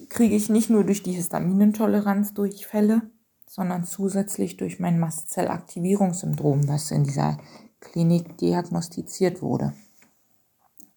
kriege 0.10 0.36
ich 0.36 0.50
nicht 0.50 0.70
nur 0.70 0.84
durch 0.84 1.02
die 1.02 1.14
Histaminintoleranz 1.14 2.36
Durchfälle, 2.36 3.02
sondern 3.48 3.84
zusätzlich 3.84 4.58
durch 4.58 4.80
mein 4.80 5.00
Mastzellaktivierungssyndrom, 5.00 6.68
was 6.68 6.92
in 6.92 7.04
dieser 7.04 7.38
Klinik 7.80 8.38
diagnostiziert 8.38 9.42
wurde. 9.42 9.74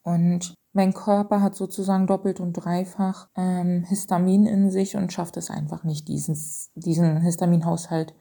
Und 0.03 0.55
mein 0.73 0.93
Körper 0.93 1.41
hat 1.41 1.55
sozusagen 1.55 2.07
doppelt 2.07 2.39
und 2.39 2.53
dreifach 2.53 3.29
ähm, 3.35 3.85
Histamin 3.85 4.47
in 4.47 4.71
sich 4.71 4.95
und 4.95 5.13
schafft 5.13 5.39
es 5.39 5.51
einfach 5.51 5.85
nicht, 5.85 6.07
dieses, 6.09 6.71
diesen 6.75 7.23
Histaminhaushalt 7.23 8.15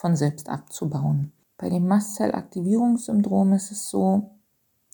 von 0.00 0.16
selbst 0.16 0.48
abzubauen. 0.48 1.32
Bei 1.58 1.68
dem 1.68 1.86
Mastzellaktivierungssyndrom 1.86 3.52
ist 3.52 3.70
es 3.70 3.90
so, 3.90 4.30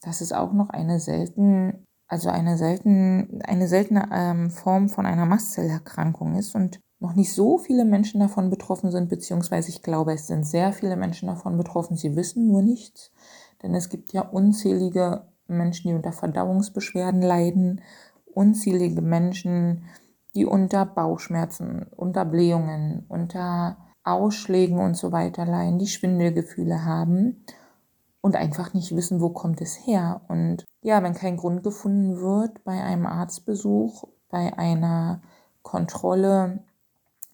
dass 0.02 0.20
es 0.20 0.32
auch 0.32 0.52
noch 0.52 0.70
eine 0.70 0.98
selten, 0.98 1.84
also 2.08 2.28
eine 2.28 2.58
selten, 2.58 3.40
eine 3.44 3.68
seltene 3.68 4.08
ähm, 4.12 4.50
Form 4.50 4.88
von 4.88 5.06
einer 5.06 5.24
Mastzellerkrankung 5.24 6.34
ist 6.34 6.56
und 6.56 6.80
noch 6.98 7.14
nicht 7.14 7.32
so 7.32 7.58
viele 7.58 7.84
Menschen 7.84 8.18
davon 8.18 8.50
betroffen 8.50 8.90
sind, 8.90 9.08
beziehungsweise 9.08 9.68
ich 9.68 9.82
glaube, 9.82 10.12
es 10.12 10.26
sind 10.26 10.44
sehr 10.44 10.72
viele 10.72 10.96
Menschen 10.96 11.28
davon 11.28 11.56
betroffen. 11.56 11.96
Sie 11.96 12.16
wissen 12.16 12.48
nur 12.48 12.62
nichts, 12.62 13.12
denn 13.62 13.74
es 13.74 13.88
gibt 13.88 14.12
ja 14.12 14.22
unzählige 14.22 15.28
Menschen, 15.46 15.88
die 15.88 15.94
unter 15.94 16.12
Verdauungsbeschwerden 16.12 17.22
leiden, 17.22 17.80
unzählige 18.24 19.02
Menschen, 19.02 19.84
die 20.34 20.46
unter 20.46 20.84
Bauchschmerzen, 20.84 21.86
unter 21.94 22.24
Blähungen, 22.24 23.04
unter 23.08 23.76
Ausschlägen 24.06 24.78
und 24.78 24.96
so 24.96 25.12
weiter 25.12 25.44
leiden, 25.44 25.78
die 25.78 25.88
Schwindelgefühle 25.88 26.84
haben 26.84 27.44
und 28.20 28.36
einfach 28.36 28.74
nicht 28.74 28.94
wissen, 28.94 29.20
wo 29.20 29.30
kommt 29.30 29.60
es 29.60 29.86
her. 29.86 30.22
Und 30.28 30.64
ja, 30.82 31.02
wenn 31.02 31.14
kein 31.14 31.36
Grund 31.36 31.62
gefunden 31.62 32.20
wird 32.20 32.64
bei 32.64 32.82
einem 32.82 33.06
Arztbesuch, 33.06 34.04
bei 34.28 34.56
einer 34.58 35.22
Kontrolle 35.62 36.64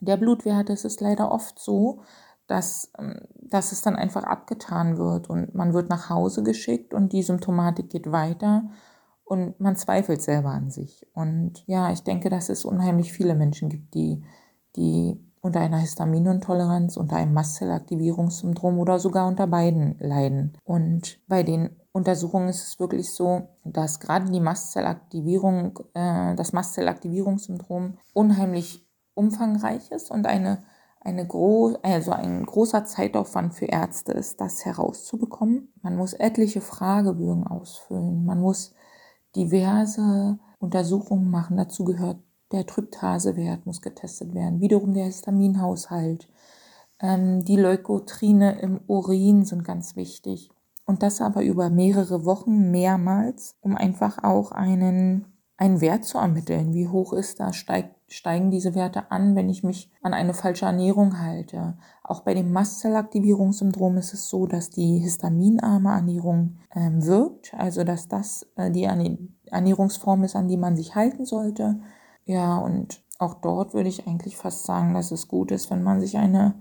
der 0.00 0.17
Blutwerte, 0.17 0.73
ist 0.73 0.85
es 0.85 1.00
leider 1.00 1.31
oft 1.31 1.59
so, 1.59 2.02
dass, 2.47 2.91
ähm, 2.99 3.21
dass 3.41 3.73
es 3.73 3.83
dann 3.83 3.97
einfach 3.97 4.25
abgetan 4.25 4.99
wird 4.99 5.31
und 5.31 5.55
man 5.55 5.73
wird 5.73 5.88
nach 5.88 6.11
Hause 6.11 6.43
geschickt 6.43 6.93
und 6.93 7.12
die 7.12 7.23
Symptomatik 7.23 7.88
geht 7.91 8.11
weiter 8.11 8.64
und 9.25 9.59
man 9.61 9.76
zweifelt 9.76 10.21
selber 10.21 10.50
an 10.50 10.71
sich. 10.71 11.07
Und 11.14 11.64
ja, 11.67 11.91
ich 11.93 12.02
denke, 12.02 12.29
dass 12.29 12.49
es 12.49 12.64
unheimlich 12.64 13.12
viele 13.12 13.35
Menschen 13.35 13.71
gibt, 13.71 13.95
die, 13.95 14.23
die 14.76 15.19
unter 15.43 15.61
einer 15.61 15.79
Histaminintoleranz, 15.79 16.97
unter 16.97 17.17
einem 17.17 17.35
Mastzellaktivierungssyndrom 17.35 18.79
oder 18.79 18.99
sogar 18.99 19.29
unter 19.29 19.47
beiden 19.47 19.97
leiden. 19.99 20.57
Und 20.65 21.21
bei 21.29 21.43
den 21.43 21.77
Untersuchungen 21.93 22.49
ist 22.49 22.67
es 22.67 22.81
wirklich 22.81 23.13
so, 23.13 23.49
dass 23.65 24.01
gerade 24.01 24.31
die 24.31 24.41
Mastzellaktivierung, 24.41 25.79
äh, 25.95 26.35
das 26.37 26.53
Mastzellaktivierungssyndrom 26.53 27.99
unheimlich 28.15 28.87
umfangreich 29.15 29.91
ist 29.91 30.11
und 30.11 30.27
eine 30.27 30.63
eine 31.05 31.27
gro 31.27 31.77
also 31.83 32.13
ein 32.13 32.47
großer 32.47 32.85
Zeitaufwand 32.85 33.55
für 33.55 33.67
Ärzte 33.67 34.13
ist, 34.13 34.41
das 34.41 34.65
herauszubekommen. 34.65 35.73
Man 35.83 35.97
muss 35.97 36.13
etliche 36.13 36.61
Fragebögen 36.61 37.45
ausfüllen. 37.45 38.25
Man 38.25 38.41
muss 38.41 38.73
diverse 39.35 40.39
Untersuchungen 40.59 41.29
machen. 41.29 41.57
Dazu 41.57 41.85
gehört 41.85 42.19
der 42.52 42.66
Tryptasewert 42.66 43.66
muss 43.66 43.80
getestet 43.80 44.34
werden. 44.34 44.60
Wiederum 44.60 44.95
der 44.95 45.06
Histaminhaushalt. 45.06 46.28
Ähm, 47.00 47.45
die 47.45 47.56
Leukotrine 47.56 48.60
im 48.60 48.80
Urin 48.86 49.45
sind 49.45 49.65
ganz 49.65 49.97
wichtig. 49.97 50.50
Und 50.84 51.02
das 51.02 51.21
aber 51.21 51.43
über 51.43 51.71
mehrere 51.71 52.25
Wochen 52.25 52.71
mehrmals, 52.71 53.56
um 53.60 53.76
einfach 53.76 54.23
auch 54.23 54.52
einen 54.52 55.32
einen 55.62 55.80
Wert 55.80 56.04
zu 56.04 56.19
ermitteln. 56.19 56.75
Wie 56.75 56.88
hoch 56.88 57.12
ist 57.12 57.38
das? 57.38 57.54
Steigt, 57.54 57.95
steigen 58.08 58.50
diese 58.50 58.75
Werte 58.75 59.12
an, 59.12 59.36
wenn 59.36 59.49
ich 59.49 59.62
mich 59.62 59.91
an 60.02 60.12
eine 60.12 60.34
falsche 60.34 60.67
Ernährung 60.67 61.21
halte? 61.21 61.76
Auch 62.02 62.23
bei 62.23 62.34
dem 62.34 62.52
Mastzellaktivierungssyndrom 62.52 63.97
ist 63.97 64.12
es 64.12 64.28
so, 64.28 64.47
dass 64.47 64.71
die 64.71 64.99
histaminarme 64.99 65.91
Ernährung 65.91 66.56
ähm, 66.75 67.06
wirkt, 67.06 67.54
also 67.56 67.84
dass 67.84 68.08
das 68.08 68.45
äh, 68.56 68.73
die 68.73 68.88
Ernährungsform 69.47 70.25
ist, 70.25 70.34
an 70.34 70.49
die 70.49 70.56
man 70.56 70.75
sich 70.75 70.97
halten 70.97 71.26
sollte. 71.26 71.80
Ja, 72.25 72.58
und 72.58 73.02
auch 73.19 73.35
dort 73.35 73.75
würde 73.75 73.89
ich 73.89 74.06
eigentlich 74.06 74.37
fast 74.37 74.65
sagen, 74.65 74.95
dass 74.95 75.11
es 75.11 75.28
gut 75.28 75.50
ist, 75.50 75.71
wenn 75.71 75.82
man 75.82 76.00
sich 76.00 76.17
eine 76.17 76.54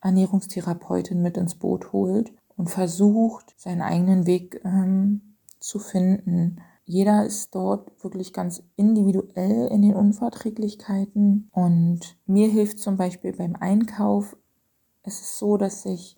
Ernährungstherapeutin 0.00 1.22
mit 1.22 1.36
ins 1.36 1.54
Boot 1.54 1.92
holt 1.92 2.32
und 2.56 2.70
versucht, 2.70 3.54
seinen 3.56 3.82
eigenen 3.82 4.26
Weg 4.26 4.60
ähm, 4.64 5.36
zu 5.60 5.78
finden 5.78 6.60
jeder 6.84 7.24
ist 7.24 7.54
dort 7.54 7.90
wirklich 8.02 8.32
ganz 8.32 8.62
individuell 8.76 9.68
in 9.68 9.82
den 9.82 9.94
Unverträglichkeiten. 9.94 11.48
Und 11.52 12.18
mir 12.26 12.48
hilft 12.48 12.80
zum 12.80 12.96
Beispiel 12.96 13.32
beim 13.32 13.56
Einkauf, 13.56 14.36
es 15.02 15.20
ist 15.20 15.38
so, 15.38 15.56
dass 15.56 15.84
ich, 15.84 16.16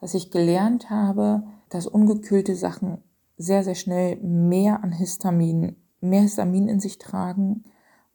dass 0.00 0.14
ich 0.14 0.30
gelernt 0.30 0.90
habe, 0.90 1.44
dass 1.68 1.86
ungekühlte 1.86 2.54
Sachen 2.54 2.98
sehr, 3.36 3.64
sehr 3.64 3.74
schnell 3.74 4.16
mehr 4.16 4.82
an 4.84 4.92
Histamin, 4.92 5.76
mehr 6.00 6.22
Histamin 6.22 6.68
in 6.68 6.80
sich 6.80 6.98
tragen. 6.98 7.64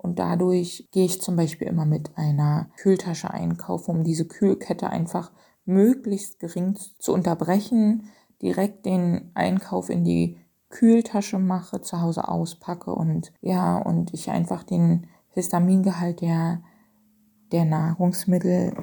Und 0.01 0.17
dadurch 0.17 0.87
gehe 0.91 1.05
ich 1.05 1.21
zum 1.21 1.35
Beispiel 1.35 1.67
immer 1.67 1.85
mit 1.85 2.17
einer 2.17 2.69
Kühltasche 2.77 3.31
einkaufen, 3.31 3.91
um 3.91 4.03
diese 4.05 4.25
Kühlkette 4.25 4.89
einfach 4.89 5.31
möglichst 5.65 6.39
gering 6.39 6.77
zu 6.97 7.13
unterbrechen, 7.13 8.09
direkt 8.41 8.85
den 8.85 9.29
Einkauf 9.33 9.89
in 9.89 10.05
die 10.05 10.37
Kühltasche 10.69 11.37
mache, 11.37 11.81
zu 11.81 12.01
Hause 12.01 12.29
auspacke 12.29 12.93
und 12.93 13.33
ja, 13.41 13.77
und 13.77 14.13
ich 14.13 14.29
einfach 14.29 14.63
den 14.63 15.07
Histamingehalt 15.31 16.21
der, 16.21 16.61
der 17.51 17.65
Nahrungsmittel 17.65 18.73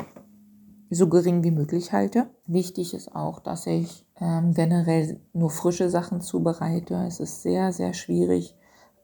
so 0.91 1.09
gering 1.09 1.43
wie 1.43 1.51
möglich 1.51 1.93
halte. 1.93 2.29
Wichtig 2.47 2.93
ist 2.93 3.15
auch, 3.17 3.41
dass 3.41 3.67
ich 3.67 4.05
ähm, 4.21 4.53
generell 4.53 5.19
nur 5.33 5.51
frische 5.51 5.89
Sachen 5.89 6.21
zubereite. 6.21 6.95
Es 7.07 7.21
ist 7.21 7.43
sehr, 7.43 7.73
sehr 7.73 7.95
schwierig, 7.95 8.55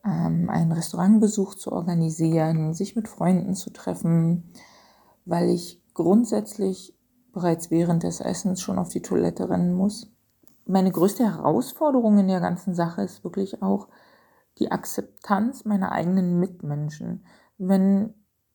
ähm, 0.04 0.48
einen 0.50 0.72
Restaurantbesuch 0.72 1.54
zu 1.54 1.72
organisieren, 1.72 2.74
sich 2.74 2.96
mit 2.96 3.08
Freunden 3.08 3.54
zu 3.54 3.70
treffen, 3.70 4.52
weil 5.24 5.50
ich 5.50 5.82
grundsätzlich 5.94 6.96
bereits 7.32 7.70
während 7.70 8.02
des 8.02 8.20
Essens 8.20 8.60
schon 8.60 8.78
auf 8.78 8.88
die 8.88 9.02
Toilette 9.02 9.48
rennen 9.48 9.74
muss 9.74 10.12
meine 10.66 10.90
größte 10.90 11.24
Herausforderung 11.24 12.18
in 12.18 12.28
der 12.28 12.40
ganzen 12.40 12.74
Sache 12.74 13.02
ist 13.02 13.24
wirklich 13.24 13.62
auch 13.62 13.88
die 14.58 14.70
Akzeptanz 14.70 15.64
meiner 15.64 15.92
eigenen 15.92 16.38
Mitmenschen. 16.38 17.26
Wenn 17.58 18.14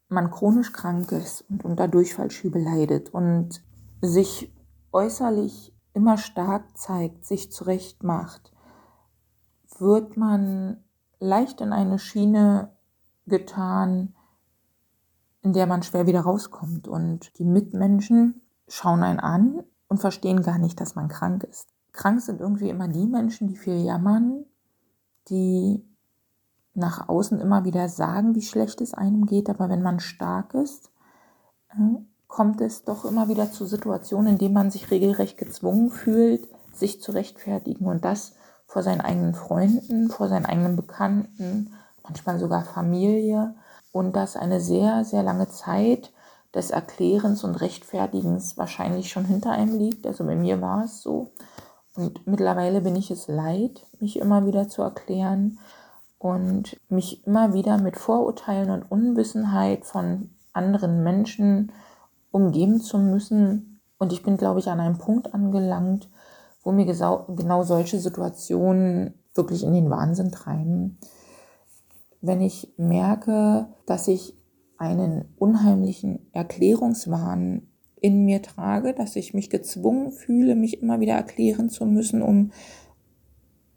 man 0.09 0.31
chronisch 0.31 0.71
krank 0.71 1.11
ist 1.11 1.41
und 1.49 1.65
unter 1.65 1.87
Durchfallschübe 1.87 2.59
leidet 2.59 3.09
und 3.13 3.61
sich 4.01 4.53
äußerlich 4.91 5.75
immer 5.93 6.17
stark 6.17 6.77
zeigt, 6.77 7.25
sich 7.25 7.51
zurecht 7.51 8.03
macht, 8.03 8.53
wird 9.79 10.15
man 10.15 10.83
leicht 11.19 11.61
in 11.61 11.73
eine 11.73 11.99
Schiene 11.99 12.71
getan, 13.25 14.13
in 15.41 15.53
der 15.53 15.67
man 15.67 15.83
schwer 15.83 16.07
wieder 16.07 16.21
rauskommt. 16.21 16.87
Und 16.87 17.37
die 17.39 17.45
Mitmenschen 17.45 18.41
schauen 18.67 19.03
einen 19.03 19.19
an 19.19 19.63
und 19.87 19.99
verstehen 19.99 20.41
gar 20.41 20.57
nicht, 20.57 20.79
dass 20.79 20.95
man 20.95 21.07
krank 21.07 21.43
ist. 21.43 21.69
Krank 21.91 22.21
sind 22.21 22.41
irgendwie 22.41 22.69
immer 22.69 22.87
die 22.87 23.07
Menschen, 23.07 23.47
die 23.47 23.55
viel 23.55 23.83
jammern, 23.83 24.45
die 25.29 25.83
nach 26.73 27.09
außen 27.09 27.39
immer 27.39 27.65
wieder 27.65 27.89
sagen, 27.89 28.35
wie 28.35 28.43
schlecht 28.43 28.81
es 28.81 28.93
einem 28.93 29.25
geht, 29.25 29.49
aber 29.49 29.67
wenn 29.69 29.81
man 29.81 29.99
stark 29.99 30.53
ist, 30.53 30.91
äh, 31.71 31.97
kommt 32.27 32.61
es 32.61 32.83
doch 32.83 33.03
immer 33.03 33.29
wieder 33.29 33.51
zu 33.51 33.65
Situationen, 33.65 34.33
in 34.33 34.37
denen 34.37 34.53
man 34.53 34.69
sich 34.69 34.91
regelrecht 34.91 35.37
gezwungen 35.37 35.89
fühlt, 35.89 36.47
sich 36.71 37.01
zu 37.01 37.11
rechtfertigen 37.13 37.87
und 37.87 38.05
das 38.05 38.35
vor 38.77 38.83
seinen 38.83 39.01
eigenen 39.01 39.33
Freunden, 39.33 40.11
vor 40.11 40.27
seinen 40.27 40.45
eigenen 40.45 40.75
Bekannten, 40.75 41.73
manchmal 42.03 42.37
sogar 42.37 42.63
Familie 42.63 43.55
und 43.91 44.15
das 44.15 44.35
eine 44.35 44.61
sehr, 44.61 45.03
sehr 45.03 45.23
lange 45.23 45.49
Zeit 45.49 46.11
des 46.53 46.69
Erklärens 46.69 47.43
und 47.43 47.55
Rechtfertigens 47.55 48.55
wahrscheinlich 48.55 49.09
schon 49.09 49.25
hinter 49.25 49.49
einem 49.49 49.79
liegt. 49.79 50.05
Also 50.05 50.23
bei 50.25 50.35
mir 50.35 50.61
war 50.61 50.83
es 50.83 51.01
so. 51.01 51.31
Und 51.95 52.27
mittlerweile 52.27 52.81
bin 52.81 52.95
ich 52.95 53.09
es 53.09 53.27
leid, 53.27 53.83
mich 53.99 54.19
immer 54.19 54.45
wieder 54.45 54.69
zu 54.69 54.83
erklären 54.83 55.57
und 56.19 56.77
mich 56.87 57.25
immer 57.25 57.55
wieder 57.55 57.79
mit 57.79 57.97
Vorurteilen 57.97 58.69
und 58.69 58.91
Unwissenheit 58.91 59.85
von 59.85 60.29
anderen 60.53 61.03
Menschen 61.03 61.71
umgeben 62.29 62.79
zu 62.79 62.99
müssen, 62.99 63.79
Und 63.97 64.13
ich 64.13 64.21
bin, 64.21 64.37
glaube 64.37 64.59
ich, 64.59 64.69
an 64.69 64.79
einem 64.79 64.99
Punkt 64.99 65.33
angelangt, 65.33 66.07
wo 66.67 66.73
mir 66.73 66.85
genau 66.85 67.63
solche 67.63 67.97
Situationen 67.97 69.13
wirklich 69.33 69.63
in 69.63 69.71
den 69.71 69.89
Wahnsinn 69.89 70.33
treiben. 70.33 70.97
Wenn 72.19 72.41
ich 72.41 72.73
merke, 72.75 73.69
dass 73.85 74.09
ich 74.09 74.35
einen 74.77 75.23
unheimlichen 75.37 76.27
Erklärungswahn 76.33 77.69
in 78.01 78.25
mir 78.25 78.41
trage, 78.41 78.93
dass 78.93 79.15
ich 79.15 79.33
mich 79.33 79.49
gezwungen 79.49 80.11
fühle, 80.11 80.55
mich 80.55 80.81
immer 80.81 80.99
wieder 80.99 81.13
erklären 81.13 81.69
zu 81.69 81.85
müssen, 81.85 82.21
um, 82.21 82.51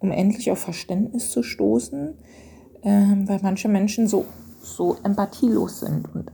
um 0.01 0.11
endlich 0.11 0.51
auf 0.51 0.59
Verständnis 0.59 1.31
zu 1.31 1.45
stoßen, 1.45 2.19
äh, 2.83 2.91
weil 2.91 3.39
manche 3.41 3.69
Menschen 3.69 4.09
so, 4.09 4.25
so 4.63 4.97
empathielos 5.05 5.79
sind 5.79 6.13
und 6.13 6.33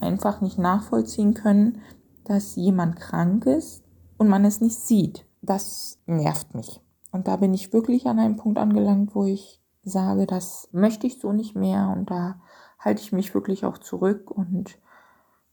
einfach 0.00 0.40
nicht 0.40 0.56
nachvollziehen 0.56 1.34
können, 1.34 1.82
dass 2.24 2.56
jemand 2.56 2.96
krank 2.96 3.44
ist 3.44 3.82
und 4.16 4.28
man 4.28 4.46
es 4.46 4.62
nicht 4.62 4.78
sieht. 4.78 5.26
Das 5.42 5.98
nervt 6.06 6.54
mich. 6.54 6.80
Und 7.12 7.28
da 7.28 7.36
bin 7.36 7.54
ich 7.54 7.72
wirklich 7.72 8.06
an 8.06 8.18
einem 8.18 8.36
Punkt 8.36 8.58
angelangt, 8.58 9.14
wo 9.14 9.24
ich 9.24 9.60
sage, 9.82 10.26
das 10.26 10.68
möchte 10.72 11.06
ich 11.06 11.18
so 11.18 11.32
nicht 11.32 11.56
mehr 11.56 11.94
und 11.96 12.10
da 12.10 12.40
halte 12.78 13.02
ich 13.02 13.12
mich 13.12 13.34
wirklich 13.34 13.64
auch 13.64 13.78
zurück 13.78 14.30
und 14.30 14.78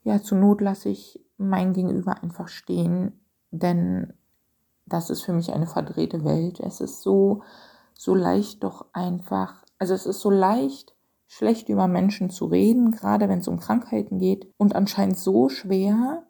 ja, 0.04 0.22
zur 0.22 0.38
Not 0.38 0.62
lasse 0.62 0.90
ich 0.90 1.20
mein 1.38 1.74
Gegenüber 1.74 2.22
einfach 2.22 2.48
stehen, 2.48 3.20
denn 3.52 4.14
das 4.86 5.10
ist 5.10 5.24
für 5.24 5.34
mich 5.34 5.52
eine 5.52 5.68
verdrehte 5.68 6.24
Welt. 6.24 6.60
Es 6.60 6.80
ist 6.80 7.02
so, 7.02 7.44
so 7.94 8.16
leicht 8.16 8.64
doch 8.64 8.86
einfach, 8.94 9.64
also 9.80 9.94
es 9.94 10.06
ist 10.06 10.22
so 10.22 10.30
leicht, 10.30 10.96
schlecht 11.28 11.68
über 11.68 11.88
Menschen 11.88 12.30
zu 12.30 12.46
reden, 12.46 12.92
gerade 12.92 13.28
wenn 13.28 13.40
es 13.40 13.50
um 13.50 13.60
Krankheiten 13.60 14.18
geht 14.18 14.48
und 14.58 14.76
anscheinend 14.76 15.18
so 15.18 15.50
schwer 15.50 16.24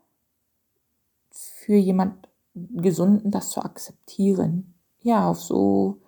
für 1.31 1.75
jemand 1.75 2.26
Gesunden 2.75 3.31
das 3.31 3.49
zu 3.49 3.61
akzeptieren. 3.61 4.73
Ja, 5.01 5.29
auf 5.29 5.39
so 5.39 6.01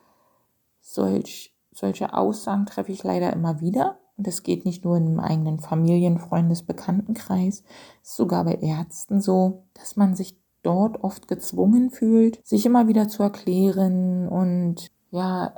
solch, 0.81 1.55
solche 1.71 2.13
Aussagen 2.13 2.65
treffe 2.65 2.91
ich 2.91 3.03
leider 3.03 3.31
immer 3.33 3.61
wieder. 3.61 3.97
Und 4.17 4.27
es 4.27 4.43
geht 4.43 4.65
nicht 4.65 4.83
nur 4.83 4.97
im 4.97 5.19
eigenen 5.19 5.59
Familien-, 5.59 6.19
Freundes-, 6.19 6.63
Bekanntenkreis, 6.63 7.63
es 8.03 8.09
ist 8.09 8.15
sogar 8.17 8.43
bei 8.43 8.55
Ärzten 8.55 9.21
so, 9.21 9.63
dass 9.73 9.95
man 9.95 10.13
sich 10.13 10.37
dort 10.61 11.03
oft 11.05 11.29
gezwungen 11.29 11.89
fühlt, 11.89 12.45
sich 12.45 12.65
immer 12.65 12.89
wieder 12.89 13.07
zu 13.07 13.23
erklären. 13.23 14.27
Und 14.27 14.91
ja, 15.11 15.53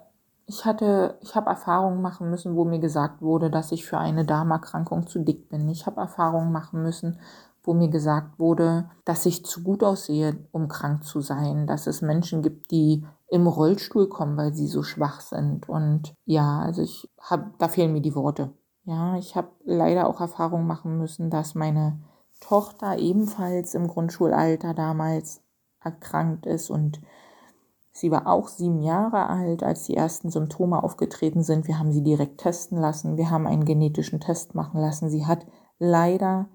ich 0.45 0.65
hatte, 0.65 1.17
ich 1.21 1.35
habe 1.35 1.49
Erfahrungen 1.49 2.01
machen 2.01 2.29
müssen, 2.29 2.55
wo 2.55 2.65
mir 2.65 2.79
gesagt 2.79 3.21
wurde, 3.21 3.49
dass 3.49 3.71
ich 3.71 3.85
für 3.85 3.97
eine 3.97 4.25
Darmerkrankung 4.25 5.07
zu 5.07 5.19
dick 5.19 5.49
bin. 5.49 5.67
Ich 5.69 5.87
habe 5.87 6.01
Erfahrungen 6.01 6.51
machen 6.51 6.83
müssen, 6.83 7.19
wo 7.63 7.73
mir 7.73 7.89
gesagt 7.89 8.39
wurde, 8.39 8.89
dass 9.05 9.25
ich 9.25 9.45
zu 9.45 9.63
gut 9.63 9.83
aussehe, 9.83 10.37
um 10.51 10.67
krank 10.67 11.03
zu 11.03 11.21
sein, 11.21 11.67
dass 11.67 11.87
es 11.87 12.01
Menschen 12.01 12.41
gibt, 12.41 12.71
die 12.71 13.05
im 13.29 13.47
Rollstuhl 13.47 14.09
kommen, 14.09 14.35
weil 14.37 14.53
sie 14.53 14.67
so 14.67 14.83
schwach 14.83 15.21
sind. 15.21 15.69
Und 15.69 16.13
ja, 16.25 16.59
also 16.59 16.81
ich 16.81 17.09
habe, 17.19 17.51
da 17.59 17.67
fehlen 17.67 17.93
mir 17.93 18.01
die 18.01 18.15
Worte. 18.15 18.51
Ja, 18.83 19.15
ich 19.17 19.35
habe 19.35 19.49
leider 19.63 20.07
auch 20.07 20.19
Erfahrungen 20.19 20.65
machen 20.65 20.97
müssen, 20.97 21.29
dass 21.29 21.55
meine 21.55 21.99
Tochter 22.39 22.97
ebenfalls 22.97 23.75
im 23.75 23.87
Grundschulalter 23.87 24.73
damals 24.73 25.41
erkrankt 25.83 26.45
ist 26.47 26.69
und 26.69 26.99
sie 27.91 28.11
war 28.11 28.27
auch 28.27 28.47
sieben 28.47 28.81
Jahre 28.81 29.27
alt, 29.27 29.63
als 29.63 29.85
die 29.85 29.95
ersten 29.95 30.31
Symptome 30.31 30.83
aufgetreten 30.83 31.43
sind. 31.43 31.67
Wir 31.67 31.77
haben 31.77 31.91
sie 31.91 32.03
direkt 32.03 32.39
testen 32.39 32.79
lassen, 32.79 33.17
wir 33.17 33.29
haben 33.29 33.45
einen 33.45 33.65
genetischen 33.65 34.19
Test 34.19 34.55
machen 34.55 34.81
lassen. 34.81 35.09
Sie 35.09 35.25
hat 35.25 35.45
leider 35.77 36.47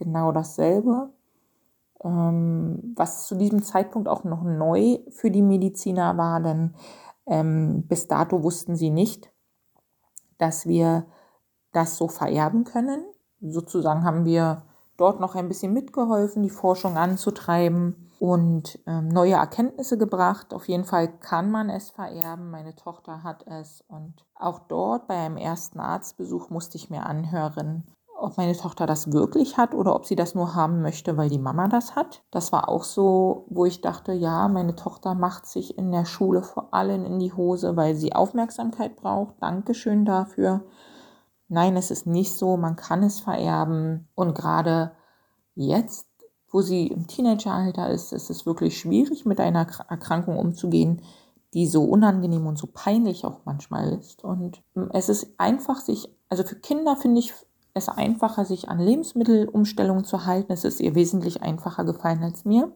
genau 0.00 0.32
dasselbe 0.32 1.10
ähm, 2.04 2.94
was 2.96 3.26
zu 3.26 3.34
diesem 3.34 3.62
Zeitpunkt 3.62 4.08
auch 4.08 4.24
noch 4.24 4.42
neu 4.42 4.98
für 5.10 5.30
die 5.30 5.42
Mediziner 5.42 6.16
war, 6.16 6.40
denn 6.40 6.74
ähm, 7.26 7.84
bis 7.86 8.08
dato 8.08 8.42
wussten 8.42 8.76
sie 8.76 8.90
nicht, 8.90 9.30
dass 10.38 10.66
wir 10.66 11.06
das 11.72 11.96
so 11.96 12.08
vererben 12.08 12.64
können. 12.64 13.04
Sozusagen 13.40 14.04
haben 14.04 14.24
wir 14.24 14.62
dort 14.96 15.20
noch 15.20 15.34
ein 15.34 15.48
bisschen 15.48 15.72
mitgeholfen, 15.72 16.42
die 16.42 16.50
Forschung 16.50 16.96
anzutreiben 16.96 18.10
und 18.18 18.78
ähm, 18.86 19.08
neue 19.08 19.34
Erkenntnisse 19.34 19.96
gebracht. 19.96 20.52
Auf 20.52 20.68
jeden 20.68 20.84
Fall 20.84 21.08
kann 21.20 21.50
man 21.50 21.70
es 21.70 21.90
vererben. 21.90 22.50
Meine 22.50 22.74
Tochter 22.74 23.22
hat 23.22 23.46
es 23.46 23.82
und 23.88 24.26
auch 24.34 24.60
dort 24.60 25.06
bei 25.06 25.14
einem 25.14 25.36
ersten 25.36 25.80
Arztbesuch 25.80 26.50
musste 26.50 26.76
ich 26.76 26.90
mir 26.90 27.06
anhören, 27.06 27.84
ob 28.20 28.36
meine 28.36 28.56
Tochter 28.56 28.86
das 28.86 29.12
wirklich 29.12 29.56
hat 29.56 29.74
oder 29.74 29.94
ob 29.94 30.04
sie 30.04 30.16
das 30.16 30.34
nur 30.34 30.54
haben 30.54 30.82
möchte, 30.82 31.16
weil 31.16 31.30
die 31.30 31.38
Mama 31.38 31.68
das 31.68 31.96
hat. 31.96 32.22
Das 32.30 32.52
war 32.52 32.68
auch 32.68 32.84
so, 32.84 33.46
wo 33.48 33.64
ich 33.64 33.80
dachte, 33.80 34.12
ja, 34.12 34.46
meine 34.48 34.76
Tochter 34.76 35.14
macht 35.14 35.46
sich 35.46 35.78
in 35.78 35.90
der 35.90 36.04
Schule 36.04 36.42
vor 36.42 36.74
allem 36.74 37.04
in 37.04 37.18
die 37.18 37.32
Hose, 37.32 37.76
weil 37.76 37.94
sie 37.94 38.14
Aufmerksamkeit 38.14 38.96
braucht. 38.96 39.34
Dankeschön 39.40 40.04
dafür. 40.04 40.64
Nein, 41.48 41.76
es 41.76 41.90
ist 41.90 42.06
nicht 42.06 42.34
so, 42.34 42.56
man 42.56 42.76
kann 42.76 43.02
es 43.02 43.20
vererben. 43.20 44.08
Und 44.14 44.34
gerade 44.34 44.92
jetzt, 45.54 46.06
wo 46.50 46.60
sie 46.60 46.88
im 46.88 47.06
Teenageralter 47.06 47.90
ist, 47.90 48.12
ist 48.12 48.30
es 48.30 48.46
wirklich 48.46 48.78
schwierig, 48.78 49.24
mit 49.24 49.40
einer 49.40 49.66
Erkrankung 49.88 50.36
umzugehen, 50.36 51.02
die 51.54 51.66
so 51.66 51.84
unangenehm 51.84 52.46
und 52.46 52.58
so 52.58 52.68
peinlich 52.72 53.24
auch 53.24 53.40
manchmal 53.44 53.92
ist. 53.94 54.22
Und 54.22 54.62
es 54.92 55.08
ist 55.08 55.34
einfach 55.38 55.80
sich, 55.80 56.14
also 56.28 56.44
für 56.44 56.56
Kinder 56.56 56.96
finde 56.96 57.20
ich 57.20 57.34
es 57.74 57.88
einfacher, 57.88 58.44
sich 58.44 58.68
an 58.68 58.80
Lebensmittelumstellungen 58.80 60.04
zu 60.04 60.26
halten. 60.26 60.52
Es 60.52 60.64
ist 60.64 60.80
ihr 60.80 60.94
wesentlich 60.94 61.42
einfacher 61.42 61.84
gefallen 61.84 62.22
als 62.22 62.44
mir. 62.44 62.72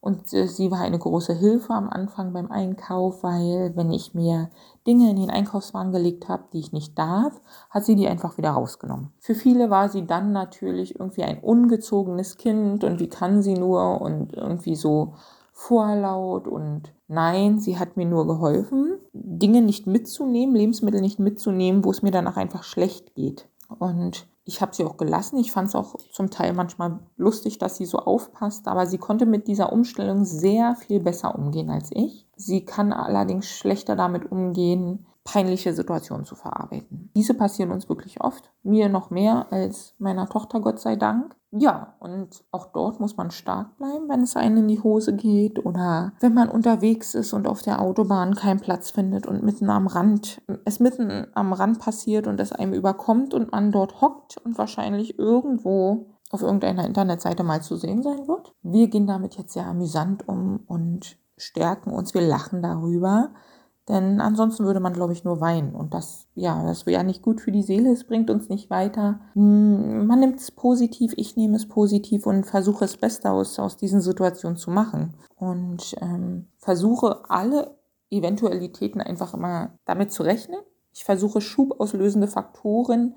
Und 0.00 0.32
äh, 0.32 0.46
sie 0.46 0.70
war 0.70 0.80
eine 0.80 1.00
große 1.00 1.32
Hilfe 1.32 1.72
am 1.72 1.88
Anfang 1.88 2.32
beim 2.32 2.50
Einkauf, 2.50 3.24
weil 3.24 3.72
wenn 3.74 3.90
ich 3.90 4.14
mir 4.14 4.50
Dinge 4.86 5.10
in 5.10 5.16
den 5.16 5.30
Einkaufswagen 5.30 5.90
gelegt 5.90 6.28
habe, 6.28 6.44
die 6.52 6.60
ich 6.60 6.72
nicht 6.72 6.96
darf, 6.96 7.40
hat 7.70 7.84
sie 7.84 7.96
die 7.96 8.06
einfach 8.06 8.38
wieder 8.38 8.50
rausgenommen. 8.50 9.10
Für 9.18 9.34
viele 9.34 9.68
war 9.68 9.88
sie 9.88 10.06
dann 10.06 10.30
natürlich 10.30 11.00
irgendwie 11.00 11.24
ein 11.24 11.40
ungezogenes 11.40 12.36
Kind 12.36 12.84
und 12.84 13.00
wie 13.00 13.08
kann 13.08 13.42
sie 13.42 13.54
nur 13.54 14.00
und 14.00 14.32
irgendwie 14.34 14.76
so 14.76 15.14
vorlaut 15.50 16.46
und 16.46 16.92
nein, 17.08 17.58
sie 17.58 17.78
hat 17.78 17.96
mir 17.96 18.06
nur 18.06 18.26
geholfen, 18.26 18.98
Dinge 19.12 19.62
nicht 19.62 19.86
mitzunehmen, 19.86 20.54
Lebensmittel 20.54 21.00
nicht 21.00 21.18
mitzunehmen, 21.18 21.84
wo 21.84 21.90
es 21.90 22.02
mir 22.02 22.10
danach 22.10 22.36
einfach 22.36 22.62
schlecht 22.62 23.14
geht. 23.14 23.48
Und 23.68 24.26
ich 24.44 24.60
habe 24.60 24.74
sie 24.74 24.84
auch 24.84 24.96
gelassen. 24.96 25.38
Ich 25.38 25.50
fand 25.50 25.68
es 25.68 25.74
auch 25.74 25.96
zum 26.12 26.30
Teil 26.30 26.52
manchmal 26.52 27.00
lustig, 27.16 27.58
dass 27.58 27.76
sie 27.76 27.84
so 27.84 27.98
aufpasst, 27.98 28.68
aber 28.68 28.86
sie 28.86 28.98
konnte 28.98 29.26
mit 29.26 29.48
dieser 29.48 29.72
Umstellung 29.72 30.24
sehr 30.24 30.76
viel 30.76 31.00
besser 31.00 31.34
umgehen 31.34 31.70
als 31.70 31.90
ich. 31.92 32.26
Sie 32.36 32.64
kann 32.64 32.92
allerdings 32.92 33.48
schlechter 33.48 33.96
damit 33.96 34.30
umgehen, 34.30 35.06
peinliche 35.26 35.74
Situationen 35.74 36.24
zu 36.24 36.36
verarbeiten. 36.36 37.10
Diese 37.14 37.34
passieren 37.34 37.72
uns 37.72 37.88
wirklich 37.88 38.20
oft, 38.22 38.50
mir 38.62 38.88
noch 38.88 39.10
mehr 39.10 39.48
als 39.50 39.94
meiner 39.98 40.28
Tochter, 40.28 40.60
Gott 40.60 40.78
sei 40.78 40.96
Dank. 40.96 41.34
Ja, 41.50 41.94
und 41.98 42.44
auch 42.52 42.66
dort 42.72 43.00
muss 43.00 43.16
man 43.16 43.30
stark 43.30 43.76
bleiben, 43.76 44.08
wenn 44.08 44.22
es 44.22 44.36
einem 44.36 44.58
in 44.58 44.68
die 44.68 44.80
Hose 44.80 45.16
geht 45.16 45.64
oder 45.64 46.12
wenn 46.20 46.34
man 46.34 46.48
unterwegs 46.48 47.14
ist 47.14 47.32
und 47.32 47.48
auf 47.48 47.62
der 47.62 47.80
Autobahn 47.80 48.34
keinen 48.34 48.60
Platz 48.60 48.90
findet 48.90 49.26
und 49.26 49.42
mitten 49.42 49.68
am 49.68 49.86
Rand, 49.86 50.42
es 50.64 50.80
mitten 50.80 51.26
am 51.34 51.52
Rand 51.52 51.80
passiert 51.80 52.26
und 52.26 52.40
es 52.40 52.52
einem 52.52 52.72
überkommt 52.72 53.34
und 53.34 53.52
man 53.52 53.72
dort 53.72 54.00
hockt 54.00 54.36
und 54.44 54.58
wahrscheinlich 54.58 55.18
irgendwo 55.18 56.16
auf 56.30 56.42
irgendeiner 56.42 56.86
Internetseite 56.86 57.42
mal 57.42 57.62
zu 57.62 57.76
sehen 57.76 58.02
sein 58.02 58.28
wird. 58.28 58.54
Wir 58.62 58.88
gehen 58.88 59.06
damit 59.06 59.36
jetzt 59.36 59.54
sehr 59.54 59.66
amüsant 59.66 60.28
um 60.28 60.60
und 60.66 61.16
stärken 61.36 61.90
uns, 61.90 62.14
wir 62.14 62.22
lachen 62.22 62.62
darüber. 62.62 63.30
Denn 63.88 64.20
ansonsten 64.20 64.64
würde 64.64 64.80
man, 64.80 64.92
glaube 64.92 65.12
ich, 65.12 65.22
nur 65.22 65.40
weinen. 65.40 65.74
Und 65.74 65.94
das, 65.94 66.26
ja, 66.34 66.64
das 66.64 66.86
wäre 66.86 66.98
ja 66.98 67.02
nicht 67.04 67.22
gut 67.22 67.40
für 67.40 67.52
die 67.52 67.62
Seele. 67.62 67.92
Es 67.92 68.04
bringt 68.04 68.30
uns 68.30 68.48
nicht 68.48 68.68
weiter. 68.68 69.20
Hm, 69.34 70.06
man 70.06 70.18
nimmt 70.18 70.40
es 70.40 70.50
positiv, 70.50 71.12
ich 71.16 71.36
nehme 71.36 71.56
es 71.56 71.68
positiv 71.68 72.26
und 72.26 72.46
versuche 72.46 72.84
es 72.84 72.96
Beste 72.96 73.30
aus, 73.30 73.58
aus 73.60 73.76
diesen 73.76 74.00
Situationen 74.00 74.56
zu 74.56 74.72
machen. 74.72 75.14
Und 75.36 75.94
ähm, 76.00 76.46
versuche 76.58 77.30
alle 77.30 77.76
Eventualitäten 78.10 79.00
einfach 79.00 79.34
immer 79.34 79.78
damit 79.84 80.10
zu 80.10 80.24
rechnen. 80.24 80.60
Ich 80.92 81.04
versuche 81.04 81.40
schubauslösende 81.40 82.26
Faktoren, 82.26 83.14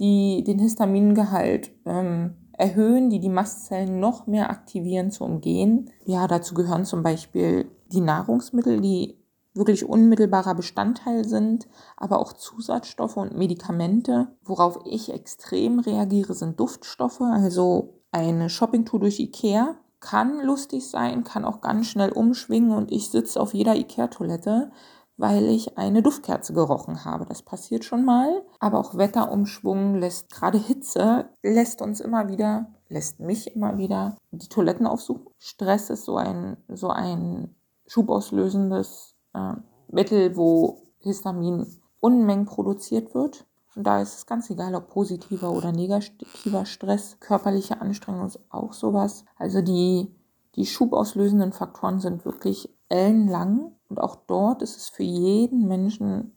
die 0.00 0.42
den 0.42 0.58
Histamingehalt 0.58 1.70
ähm, 1.84 2.34
erhöhen, 2.52 3.10
die 3.10 3.20
die 3.20 3.28
Mastzellen 3.28 4.00
noch 4.00 4.26
mehr 4.26 4.50
aktivieren, 4.50 5.10
zu 5.10 5.24
umgehen. 5.24 5.90
Ja, 6.04 6.26
dazu 6.26 6.54
gehören 6.54 6.84
zum 6.84 7.02
Beispiel 7.02 7.70
die 7.92 8.00
Nahrungsmittel, 8.00 8.80
die 8.80 9.19
wirklich 9.54 9.84
unmittelbarer 9.84 10.54
Bestandteil 10.54 11.26
sind, 11.26 11.68
aber 11.96 12.18
auch 12.18 12.32
Zusatzstoffe 12.32 13.16
und 13.16 13.36
Medikamente. 13.36 14.28
Worauf 14.44 14.80
ich 14.84 15.12
extrem 15.12 15.78
reagiere, 15.80 16.34
sind 16.34 16.58
Duftstoffe. 16.60 17.20
Also 17.20 18.00
eine 18.12 18.48
Shoppingtour 18.48 19.00
durch 19.00 19.20
Ikea 19.20 19.76
kann 20.00 20.40
lustig 20.44 20.88
sein, 20.88 21.24
kann 21.24 21.44
auch 21.44 21.60
ganz 21.60 21.86
schnell 21.86 22.10
umschwingen 22.10 22.72
und 22.72 22.90
ich 22.90 23.10
sitze 23.10 23.40
auf 23.40 23.52
jeder 23.52 23.76
Ikea-Toilette, 23.76 24.70
weil 25.16 25.44
ich 25.48 25.76
eine 25.76 26.02
Duftkerze 26.02 26.54
gerochen 26.54 27.04
habe. 27.04 27.26
Das 27.26 27.42
passiert 27.42 27.84
schon 27.84 28.04
mal. 28.04 28.42
Aber 28.60 28.78
auch 28.78 28.96
Wetterumschwung 28.96 29.96
lässt, 29.96 30.30
gerade 30.30 30.56
Hitze, 30.56 31.28
lässt 31.42 31.82
uns 31.82 32.00
immer 32.00 32.28
wieder 32.28 32.68
lässt 32.90 33.20
mich 33.20 33.54
immer 33.54 33.78
wieder 33.78 34.18
die 34.32 34.48
Toiletten 34.48 34.86
aufsuchen. 34.86 35.26
Stress 35.38 35.90
ist 35.90 36.04
so 36.04 36.16
ein, 36.16 36.56
so 36.68 36.90
ein 36.90 37.54
schubauslösendes 37.86 39.09
äh, 39.34 39.54
Mittel, 39.88 40.36
wo 40.36 40.82
Histamin 40.98 41.66
Unmengen 42.00 42.46
produziert 42.46 43.14
wird. 43.14 43.46
Und 43.76 43.84
da 43.84 44.00
ist 44.00 44.14
es 44.14 44.26
ganz 44.26 44.50
egal, 44.50 44.74
ob 44.74 44.88
positiver 44.88 45.52
oder 45.52 45.72
negativer 45.72 46.64
Stress, 46.64 47.18
körperliche 47.20 47.80
Anstrengung 47.80 48.26
ist 48.26 48.40
auch 48.50 48.72
sowas. 48.72 49.24
Also 49.36 49.62
die, 49.62 50.14
die 50.56 50.66
schubauslösenden 50.66 51.52
Faktoren 51.52 52.00
sind 52.00 52.24
wirklich 52.24 52.74
ellenlang. 52.88 53.72
Und 53.88 54.00
auch 54.00 54.16
dort 54.16 54.62
ist 54.62 54.76
es 54.76 54.88
für 54.88 55.02
jeden 55.02 55.68
Menschen 55.68 56.34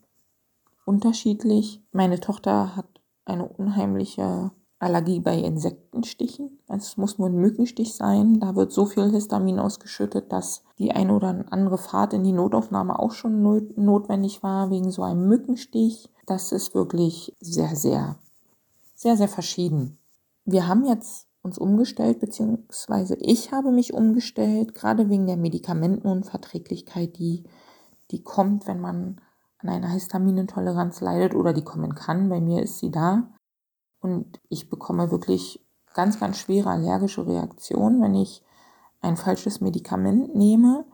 unterschiedlich. 0.84 1.82
Meine 1.92 2.20
Tochter 2.20 2.76
hat 2.76 2.86
eine 3.24 3.48
unheimliche 3.48 4.52
Allergie 4.84 5.20
bei 5.20 5.36
Insektenstichen. 5.38 6.58
Es 6.68 6.96
muss 6.96 7.18
nur 7.18 7.28
ein 7.28 7.36
Mückenstich 7.36 7.94
sein. 7.94 8.38
Da 8.38 8.54
wird 8.54 8.72
so 8.72 8.86
viel 8.86 9.10
Histamin 9.10 9.58
ausgeschüttet, 9.58 10.32
dass 10.32 10.62
die 10.78 10.92
eine 10.92 11.14
oder 11.14 11.44
andere 11.50 11.78
Fahrt 11.78 12.12
in 12.12 12.22
die 12.22 12.32
Notaufnahme 12.32 12.98
auch 12.98 13.12
schon 13.12 13.42
notwendig 13.42 14.42
war 14.42 14.70
wegen 14.70 14.90
so 14.90 15.02
einem 15.02 15.26
Mückenstich. 15.26 16.08
Das 16.26 16.52
ist 16.52 16.74
wirklich 16.74 17.34
sehr, 17.40 17.74
sehr, 17.74 18.16
sehr, 18.94 19.16
sehr 19.16 19.28
verschieden. 19.28 19.98
Wir 20.44 20.68
haben 20.68 20.84
jetzt 20.84 21.26
uns 21.42 21.58
umgestellt, 21.58 22.20
beziehungsweise 22.20 23.16
ich 23.16 23.52
habe 23.52 23.70
mich 23.70 23.92
umgestellt, 23.92 24.74
gerade 24.74 25.10
wegen 25.10 25.26
der 25.26 25.36
Medikamentenunverträglichkeit, 25.36 27.18
die, 27.18 27.44
die 28.10 28.22
kommt, 28.22 28.66
wenn 28.66 28.80
man 28.80 29.20
an 29.58 29.68
einer 29.68 29.88
Histaminintoleranz 29.88 31.00
leidet 31.00 31.34
oder 31.34 31.52
die 31.52 31.64
kommen 31.64 31.94
kann. 31.94 32.28
Bei 32.28 32.40
mir 32.40 32.62
ist 32.62 32.78
sie 32.78 32.90
da. 32.90 33.33
Und 34.04 34.38
ich 34.50 34.68
bekomme 34.68 35.10
wirklich 35.10 35.64
ganz, 35.94 36.20
ganz 36.20 36.36
schwere 36.36 36.68
allergische 36.68 37.26
Reaktionen, 37.26 38.02
wenn 38.02 38.14
ich 38.14 38.42
ein 39.00 39.16
falsches 39.16 39.62
Medikament 39.62 40.34
nehme. 40.36 40.84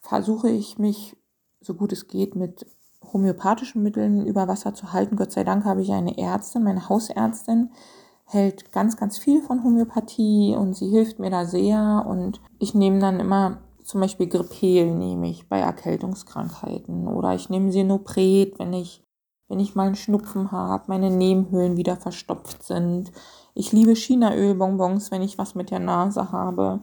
Versuche 0.00 0.50
ich 0.50 0.76
mich, 0.76 1.16
so 1.60 1.74
gut 1.74 1.92
es 1.92 2.08
geht, 2.08 2.34
mit 2.34 2.66
homöopathischen 3.12 3.84
Mitteln 3.84 4.26
über 4.26 4.48
Wasser 4.48 4.74
zu 4.74 4.92
halten. 4.92 5.14
Gott 5.14 5.30
sei 5.30 5.44
Dank 5.44 5.64
habe 5.64 5.80
ich 5.80 5.92
eine 5.92 6.18
Ärztin, 6.18 6.64
meine 6.64 6.88
Hausärztin, 6.88 7.70
hält 8.24 8.72
ganz, 8.72 8.96
ganz 8.96 9.16
viel 9.16 9.42
von 9.42 9.62
Homöopathie 9.62 10.56
und 10.56 10.74
sie 10.74 10.88
hilft 10.88 11.20
mir 11.20 11.30
da 11.30 11.44
sehr. 11.44 12.04
Und 12.08 12.40
ich 12.58 12.74
nehme 12.74 12.98
dann 12.98 13.20
immer 13.20 13.58
zum 13.84 14.00
Beispiel 14.00 14.26
Grippel 14.26 14.92
nehme 14.92 15.30
ich 15.30 15.48
bei 15.48 15.60
Erkältungskrankheiten 15.60 17.06
oder 17.06 17.32
ich 17.36 17.48
nehme 17.48 17.70
Sinopret, 17.70 18.58
wenn 18.58 18.72
ich 18.72 19.05
wenn 19.48 19.60
ich 19.60 19.74
mal 19.74 19.86
einen 19.86 19.96
Schnupfen 19.96 20.50
habe, 20.50 20.84
meine 20.88 21.10
Nebenhöhlen 21.10 21.76
wieder 21.76 21.96
verstopft 21.96 22.62
sind. 22.62 23.12
Ich 23.54 23.72
liebe 23.72 23.94
Chinaölbonbons, 23.94 25.10
wenn 25.10 25.22
ich 25.22 25.38
was 25.38 25.54
mit 25.54 25.70
der 25.70 25.78
Nase 25.78 26.32
habe. 26.32 26.80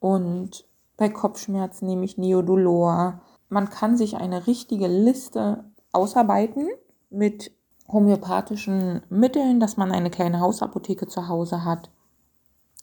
Und 0.00 0.66
bei 0.96 1.08
Kopfschmerzen 1.08 1.86
nehme 1.86 2.04
ich 2.04 2.18
Neodolor. 2.18 3.20
Man 3.48 3.70
kann 3.70 3.96
sich 3.96 4.16
eine 4.16 4.46
richtige 4.46 4.88
Liste 4.88 5.64
ausarbeiten 5.92 6.68
mit 7.10 7.52
homöopathischen 7.88 9.02
Mitteln, 9.08 9.60
dass 9.60 9.76
man 9.76 9.92
eine 9.92 10.10
kleine 10.10 10.40
Hausapotheke 10.40 11.06
zu 11.06 11.28
Hause 11.28 11.64
hat. 11.64 11.90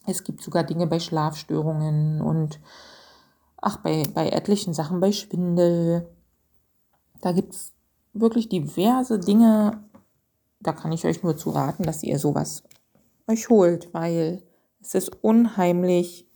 Es 0.05 0.23
gibt 0.23 0.41
sogar 0.41 0.63
Dinge 0.63 0.87
bei 0.87 0.99
Schlafstörungen 0.99 2.21
und 2.21 2.59
ach, 3.57 3.77
bei, 3.77 4.03
bei 4.13 4.29
etlichen 4.29 4.73
Sachen, 4.73 4.99
bei 4.99 5.11
Schwindel. 5.11 6.09
Da 7.21 7.31
gibt 7.31 7.53
es 7.53 7.70
wirklich 8.13 8.49
diverse 8.49 9.19
Dinge. 9.19 9.83
Da 10.59 10.73
kann 10.73 10.91
ich 10.91 11.05
euch 11.05 11.23
nur 11.23 11.37
zu 11.37 11.49
raten, 11.49 11.83
dass 11.83 12.03
ihr 12.03 12.19
sowas 12.19 12.63
euch 13.27 13.49
holt, 13.49 13.93
weil 13.93 14.43
es 14.81 14.95
ist 14.95 15.23
unheimlich, 15.23 16.27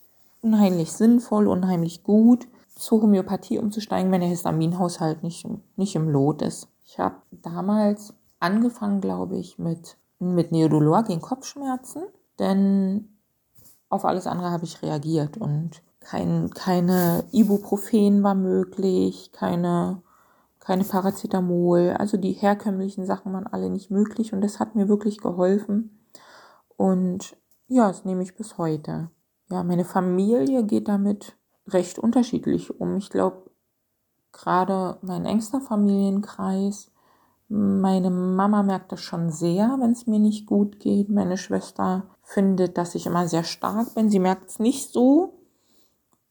unheimlich 0.42 0.92
sinnvoll, 0.92 1.48
unheimlich 1.48 2.04
gut, 2.04 2.48
zur 2.76 3.02
Homöopathie 3.02 3.58
umzusteigen, 3.58 4.12
wenn 4.12 4.22
der 4.22 4.30
Histaminhaushalt 4.30 5.24
nicht, 5.24 5.48
nicht 5.78 5.96
im 5.96 6.10
Lot 6.10 6.42
ist. 6.42 6.68
Ich 6.86 7.00
habe 7.00 7.16
damals 7.32 8.14
angefangen, 8.40 9.02
glaube 9.02 9.38
ich, 9.38 9.58
mit, 9.58 9.98
mit 10.20 10.52
Neodolor 10.52 11.04
gegen 11.04 11.22
Kopfschmerzen, 11.22 12.04
denn 12.40 13.10
auf 13.90 14.06
alles 14.06 14.28
andere 14.28 14.52
habe 14.52 14.66
ich 14.66 14.82
reagiert 14.82 15.38
und 15.38 15.82
kein, 16.00 16.52
keine 16.52 17.24
Ibuprofen 17.32 18.22
war 18.22 18.36
möglich, 18.36 19.32
keine 19.32 20.04
keine 20.65 20.84
Paracetamol. 20.84 21.95
Also 21.97 22.17
die 22.17 22.32
herkömmlichen 22.32 23.06
Sachen 23.06 23.32
waren 23.34 23.47
alle 23.47 23.69
nicht 23.69 23.91
möglich 23.91 24.34
und 24.34 24.41
das 24.41 24.60
hat 24.60 24.75
mir 24.75 24.88
wirklich 24.89 25.19
geholfen. 25.19 26.06
Und 26.75 27.38
ja, 27.67 27.88
das 27.88 28.04
nehme 28.04 28.23
ich 28.23 28.36
bis 28.36 28.58
heute. 28.58 29.12
Ja, 29.49 29.63
meine 29.63 29.86
Familie 29.86 30.63
geht 30.63 30.88
damit 30.88 31.38
recht 31.67 31.99
unterschiedlich 31.99 32.80
um. 32.80 32.97
Ich 32.97 33.12
glaube, 33.12 33.51
gerade 34.32 34.97
mein 35.01 35.25
engster 35.25 35.62
Familienkreis, 35.62 36.91
meine 37.47 38.10
Mama 38.10 38.63
merkt 38.63 38.91
das 38.91 39.01
schon 39.01 39.30
sehr, 39.30 39.78
wenn 39.80 39.91
es 39.91 40.08
mir 40.08 40.19
nicht 40.19 40.47
gut 40.47 40.80
geht. 40.80 41.10
Meine 41.10 41.38
Schwester 41.38 42.08
findet, 42.23 42.80
dass 42.80 42.95
ich 42.95 43.06
immer 43.06 43.28
sehr 43.28 43.43
stark 43.43 43.93
bin. 43.93 44.10
Sie 44.10 44.19
merkt 44.19 44.49
es 44.49 44.58
nicht 44.58 44.91
so, 44.91 45.38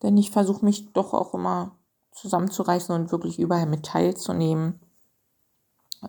denn 0.02 0.16
ich 0.16 0.32
versuche 0.32 0.64
mich 0.64 0.92
doch 0.92 1.14
auch 1.14 1.34
immer 1.34 1.76
zusammenzureißen 2.14 2.94
und 2.94 3.12
wirklich 3.12 3.38
überall 3.38 3.66
mit 3.66 3.84
teilzunehmen. 3.84 4.80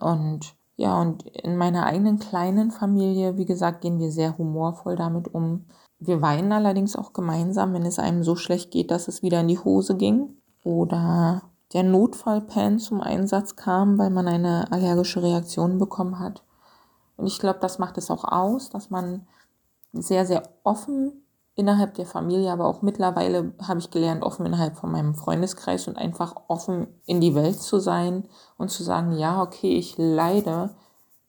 Und 0.00 0.54
ja, 0.76 1.00
und 1.00 1.26
in 1.26 1.56
meiner 1.56 1.86
eigenen 1.86 2.18
kleinen 2.18 2.70
Familie, 2.70 3.36
wie 3.36 3.46
gesagt, 3.46 3.80
gehen 3.80 3.98
wir 3.98 4.10
sehr 4.12 4.36
humorvoll 4.36 4.96
damit 4.96 5.32
um. 5.34 5.64
Wir 5.98 6.20
weinen 6.20 6.52
allerdings 6.52 6.96
auch 6.96 7.12
gemeinsam, 7.12 7.72
wenn 7.72 7.86
es 7.86 7.98
einem 7.98 8.22
so 8.22 8.36
schlecht 8.36 8.70
geht, 8.70 8.90
dass 8.90 9.08
es 9.08 9.22
wieder 9.22 9.40
in 9.40 9.48
die 9.48 9.58
Hose 9.58 9.96
ging. 9.96 10.36
Oder 10.64 11.42
der 11.72 11.82
Notfallpan 11.82 12.78
zum 12.78 13.00
Einsatz 13.00 13.56
kam, 13.56 13.98
weil 13.98 14.10
man 14.10 14.28
eine 14.28 14.70
allergische 14.70 15.22
Reaktion 15.22 15.78
bekommen 15.78 16.18
hat. 16.18 16.42
Und 17.16 17.26
ich 17.26 17.38
glaube, 17.38 17.58
das 17.60 17.78
macht 17.78 17.96
es 17.96 18.10
auch 18.10 18.24
aus, 18.24 18.68
dass 18.68 18.90
man 18.90 19.26
sehr, 19.92 20.26
sehr 20.26 20.42
offen 20.62 21.25
innerhalb 21.56 21.94
der 21.94 22.06
Familie, 22.06 22.52
aber 22.52 22.66
auch 22.66 22.82
mittlerweile 22.82 23.54
habe 23.66 23.80
ich 23.80 23.90
gelernt, 23.90 24.22
offen 24.22 24.44
innerhalb 24.44 24.76
von 24.76 24.92
meinem 24.92 25.14
Freundeskreis 25.14 25.88
und 25.88 25.96
einfach 25.96 26.34
offen 26.48 26.86
in 27.06 27.20
die 27.20 27.34
Welt 27.34 27.60
zu 27.60 27.80
sein 27.80 28.28
und 28.58 28.70
zu 28.70 28.84
sagen, 28.84 29.12
ja, 29.12 29.42
okay, 29.42 29.76
ich 29.76 29.96
leide 29.96 30.74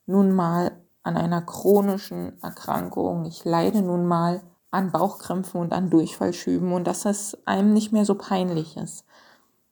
nun 0.06 0.34
mal 0.34 0.72
an 1.04 1.16
einer 1.16 1.42
chronischen 1.42 2.42
Erkrankung, 2.44 3.26
ich 3.26 3.46
leide 3.46 3.82
nun 3.82 4.06
mal 4.06 4.42
an 4.70 4.92
Bauchkrämpfen 4.92 5.62
und 5.62 5.72
an 5.72 5.90
Durchfallschüben 5.90 6.74
und 6.74 6.86
dass 6.86 7.06
es 7.06 7.38
einem 7.48 7.72
nicht 7.72 7.94
mehr 7.94 8.04
so 8.04 8.16
peinlich 8.16 8.76
ist. 8.76 9.06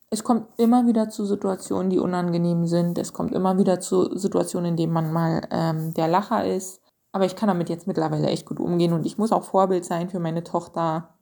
Es 0.09 0.23
kommt 0.23 0.47
immer 0.55 0.87
wieder 0.87 1.09
zu 1.09 1.25
Situationen, 1.25 1.89
die 1.89 1.99
unangenehm 1.99 2.65
sind. 2.65 2.97
Es 2.97 3.11
kommt 3.11 3.33
immer 3.33 3.57
wieder 3.57 3.81
zu 3.81 4.17
Situationen, 4.17 4.69
in 4.69 4.77
denen 4.77 4.93
man 4.93 5.11
mal 5.11 5.41
ähm, 5.51 5.93
der 5.93 6.07
Lacher 6.07 6.45
ist 6.45 6.79
aber 7.15 7.23
ich 7.23 7.37
kann 7.37 7.47
damit 7.47 7.69
jetzt 7.69 7.87
mittlerweile 7.87 8.27
echt 8.27 8.45
gut 8.45 8.59
umgehen 8.59 8.91
und 8.91 9.05
ich 9.05 9.17
muss 9.17 9.31
auch 9.31 9.45
Vorbild 9.45 9.85
sein 9.85 10.09
für 10.09 10.19
meine 10.19 10.43
Tochter 10.43 11.13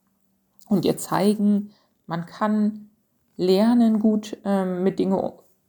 und 0.67 0.85
ihr 0.85 0.97
zeigen, 0.97 1.69
man 2.07 2.25
kann 2.25 2.89
lernen, 3.37 3.99
gut 3.99 4.35
ähm, 4.43 4.81
mit 4.81 4.97
Dingen 4.97 5.15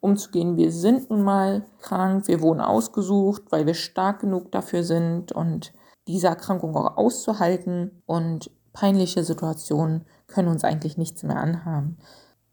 umzugehen. 0.00 0.56
Wir 0.56 0.72
sind 0.72 1.10
nun 1.10 1.24
mal 1.24 1.66
krank, 1.78 2.26
wir 2.26 2.40
wurden 2.40 2.62
ausgesucht, 2.62 3.42
weil 3.50 3.66
wir 3.66 3.74
stark 3.74 4.20
genug 4.20 4.50
dafür 4.50 4.82
sind 4.82 5.32
und 5.32 5.74
diese 6.08 6.28
Erkrankung 6.28 6.74
auch 6.74 6.96
auszuhalten 6.96 8.02
und 8.06 8.50
peinliche 8.72 9.24
Situationen 9.24 10.06
können 10.26 10.48
uns 10.48 10.64
eigentlich 10.64 10.96
nichts 10.96 11.22
mehr 11.22 11.36
anhaben. 11.36 11.98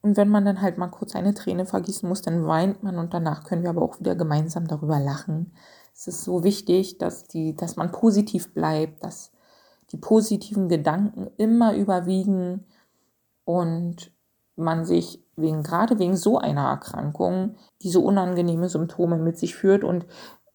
Und 0.02 0.18
wenn 0.18 0.28
man 0.28 0.44
dann 0.44 0.62
halt 0.62 0.78
mal 0.78 0.90
kurz 0.90 1.16
eine 1.16 1.34
Träne 1.34 1.66
vergießen 1.66 2.10
muss, 2.10 2.22
dann 2.22 2.46
weint 2.46 2.84
man 2.84 2.98
und 2.98 3.14
danach 3.14 3.46
können 3.46 3.64
wir 3.64 3.70
aber 3.70 3.82
auch 3.82 4.02
wieder 4.02 4.16
gemeinsam 4.16 4.68
darüber 4.68 5.00
lachen. 5.00 5.54
Es 6.02 6.08
ist 6.08 6.24
so 6.24 6.44
wichtig, 6.44 6.98
dass, 6.98 7.26
die, 7.26 7.56
dass 7.56 7.76
man 7.76 7.92
positiv 7.92 8.56
bleibt, 8.56 9.04
dass 9.04 9.32
die 9.92 9.98
positiven 9.98 10.68
Gedanken 10.68 11.30
immer 11.38 11.76
überwiegen 11.76 12.66
und 13.46 14.12
man 14.56 14.84
sich 14.84 15.24
wegen, 15.36 15.62
gerade 15.62 16.00
wegen 16.00 16.16
so 16.18 16.40
einer 16.40 16.70
Erkrankung 16.70 17.56
diese 17.84 18.00
unangenehme 18.00 18.68
Symptome 18.68 19.20
mit 19.20 19.38
sich 19.38 19.54
führt. 19.54 19.84
Und 19.84 20.08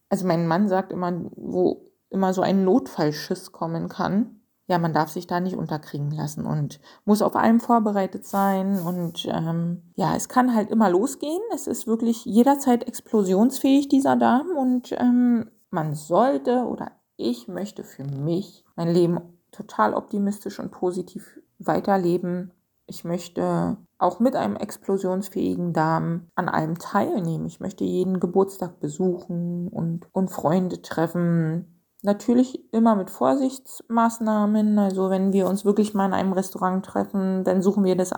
also 0.08 0.26
mein 0.26 0.48
Mann 0.48 0.68
sagt 0.68 0.90
immer, 0.90 1.12
wo 1.36 1.92
immer 2.10 2.34
so 2.34 2.42
ein 2.42 2.64
Notfallschiss 2.64 3.52
kommen 3.52 3.88
kann, 3.88 4.35
ja, 4.68 4.78
man 4.78 4.92
darf 4.92 5.10
sich 5.10 5.26
da 5.26 5.38
nicht 5.38 5.56
unterkriegen 5.56 6.10
lassen 6.10 6.44
und 6.44 6.80
muss 7.04 7.22
auf 7.22 7.36
allem 7.36 7.60
vorbereitet 7.60 8.26
sein. 8.26 8.80
Und 8.80 9.26
ähm, 9.30 9.82
ja, 9.94 10.16
es 10.16 10.28
kann 10.28 10.54
halt 10.54 10.70
immer 10.70 10.90
losgehen. 10.90 11.42
Es 11.54 11.68
ist 11.68 11.86
wirklich 11.86 12.24
jederzeit 12.24 12.86
explosionsfähig, 12.86 13.88
dieser 13.88 14.16
Darm. 14.16 14.48
Und 14.56 14.92
ähm, 14.98 15.50
man 15.70 15.94
sollte 15.94 16.64
oder 16.64 16.90
ich 17.16 17.46
möchte 17.46 17.84
für 17.84 18.04
mich 18.04 18.64
mein 18.74 18.88
Leben 18.88 19.20
total 19.52 19.94
optimistisch 19.94 20.58
und 20.58 20.72
positiv 20.72 21.38
weiterleben. 21.58 22.52
Ich 22.86 23.04
möchte 23.04 23.76
auch 23.98 24.20
mit 24.20 24.34
einem 24.34 24.56
explosionsfähigen 24.56 25.72
Darm 25.72 26.28
an 26.34 26.48
allem 26.48 26.78
teilnehmen. 26.78 27.46
Ich 27.46 27.60
möchte 27.60 27.84
jeden 27.84 28.18
Geburtstag 28.18 28.80
besuchen 28.80 29.68
und, 29.68 30.06
und 30.12 30.28
Freunde 30.28 30.82
treffen 30.82 31.75
Natürlich 32.06 32.72
immer 32.72 32.94
mit 32.94 33.10
Vorsichtsmaßnahmen. 33.10 34.78
Also 34.78 35.10
wenn 35.10 35.32
wir 35.32 35.48
uns 35.48 35.64
wirklich 35.64 35.92
mal 35.92 36.06
in 36.06 36.12
einem 36.12 36.32
Restaurant 36.34 36.86
treffen, 36.86 37.42
dann 37.42 37.62
suchen 37.62 37.82
wir 37.82 37.96
das 37.96 38.12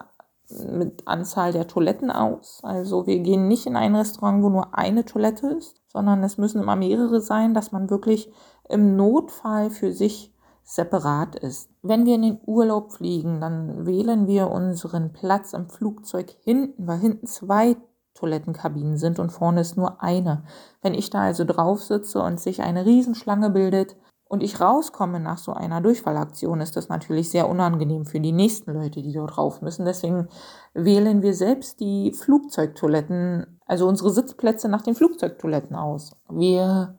mit 0.70 1.08
Anzahl 1.08 1.52
der 1.52 1.66
Toiletten 1.66 2.10
aus. 2.10 2.60
Also 2.62 3.06
wir 3.06 3.18
gehen 3.20 3.48
nicht 3.48 3.64
in 3.64 3.76
ein 3.76 3.96
Restaurant, 3.96 4.42
wo 4.42 4.50
nur 4.50 4.76
eine 4.76 5.06
Toilette 5.06 5.46
ist, 5.48 5.80
sondern 5.86 6.22
es 6.22 6.36
müssen 6.36 6.60
immer 6.60 6.76
mehrere 6.76 7.22
sein, 7.22 7.54
dass 7.54 7.72
man 7.72 7.88
wirklich 7.88 8.30
im 8.68 8.94
Notfall 8.94 9.70
für 9.70 9.90
sich 9.90 10.34
separat 10.64 11.36
ist. 11.36 11.70
Wenn 11.80 12.04
wir 12.04 12.16
in 12.16 12.22
den 12.22 12.40
Urlaub 12.44 12.92
fliegen, 12.92 13.40
dann 13.40 13.86
wählen 13.86 14.26
wir 14.26 14.50
unseren 14.50 15.14
Platz 15.14 15.54
im 15.54 15.70
Flugzeug 15.70 16.36
hinten, 16.42 16.86
weil 16.86 16.98
hinten 16.98 17.26
zwei 17.26 17.78
Toilettenkabinen 18.18 18.96
sind 18.96 19.18
und 19.18 19.30
vorne 19.30 19.60
ist 19.60 19.76
nur 19.76 20.02
eine. 20.02 20.44
Wenn 20.82 20.94
ich 20.94 21.10
da 21.10 21.22
also 21.22 21.44
drauf 21.44 21.82
sitze 21.82 22.20
und 22.22 22.40
sich 22.40 22.62
eine 22.62 22.84
Riesenschlange 22.84 23.50
bildet, 23.50 23.96
und 24.28 24.42
ich 24.42 24.60
rauskomme 24.60 25.20
nach 25.20 25.38
so 25.38 25.54
einer 25.54 25.80
Durchfallaktion, 25.80 26.60
ist 26.60 26.76
das 26.76 26.90
natürlich 26.90 27.30
sehr 27.30 27.48
unangenehm 27.48 28.04
für 28.04 28.20
die 28.20 28.32
nächsten 28.32 28.74
Leute, 28.74 29.00
die 29.00 29.12
dort 29.12 29.36
drauf 29.36 29.62
müssen. 29.62 29.86
Deswegen 29.86 30.28
wählen 30.74 31.22
wir 31.22 31.32
selbst 31.32 31.80
die 31.80 32.12
Flugzeugtoiletten, 32.12 33.58
also 33.64 33.88
unsere 33.88 34.10
Sitzplätze 34.10 34.68
nach 34.68 34.82
den 34.82 34.94
Flugzeugtoiletten 34.94 35.74
aus. 35.74 36.14
Wir 36.28 36.98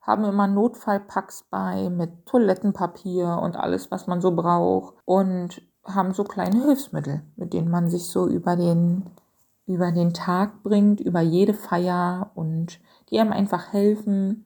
haben 0.00 0.24
immer 0.24 0.46
Notfallpacks 0.46 1.46
bei 1.50 1.90
mit 1.90 2.26
Toilettenpapier 2.26 3.40
und 3.42 3.56
alles, 3.56 3.90
was 3.90 4.06
man 4.06 4.20
so 4.20 4.30
braucht 4.30 4.94
und 5.04 5.62
haben 5.84 6.12
so 6.12 6.22
kleine 6.22 6.64
Hilfsmittel, 6.64 7.22
mit 7.34 7.52
denen 7.52 7.70
man 7.70 7.90
sich 7.90 8.06
so 8.06 8.28
über 8.28 8.54
den 8.54 9.10
über 9.72 9.92
den 9.92 10.12
Tag 10.14 10.62
bringt, 10.62 11.00
über 11.00 11.20
jede 11.20 11.54
Feier 11.54 12.30
und 12.34 12.80
die 13.10 13.18
einem 13.18 13.32
einfach 13.32 13.72
helfen 13.72 14.44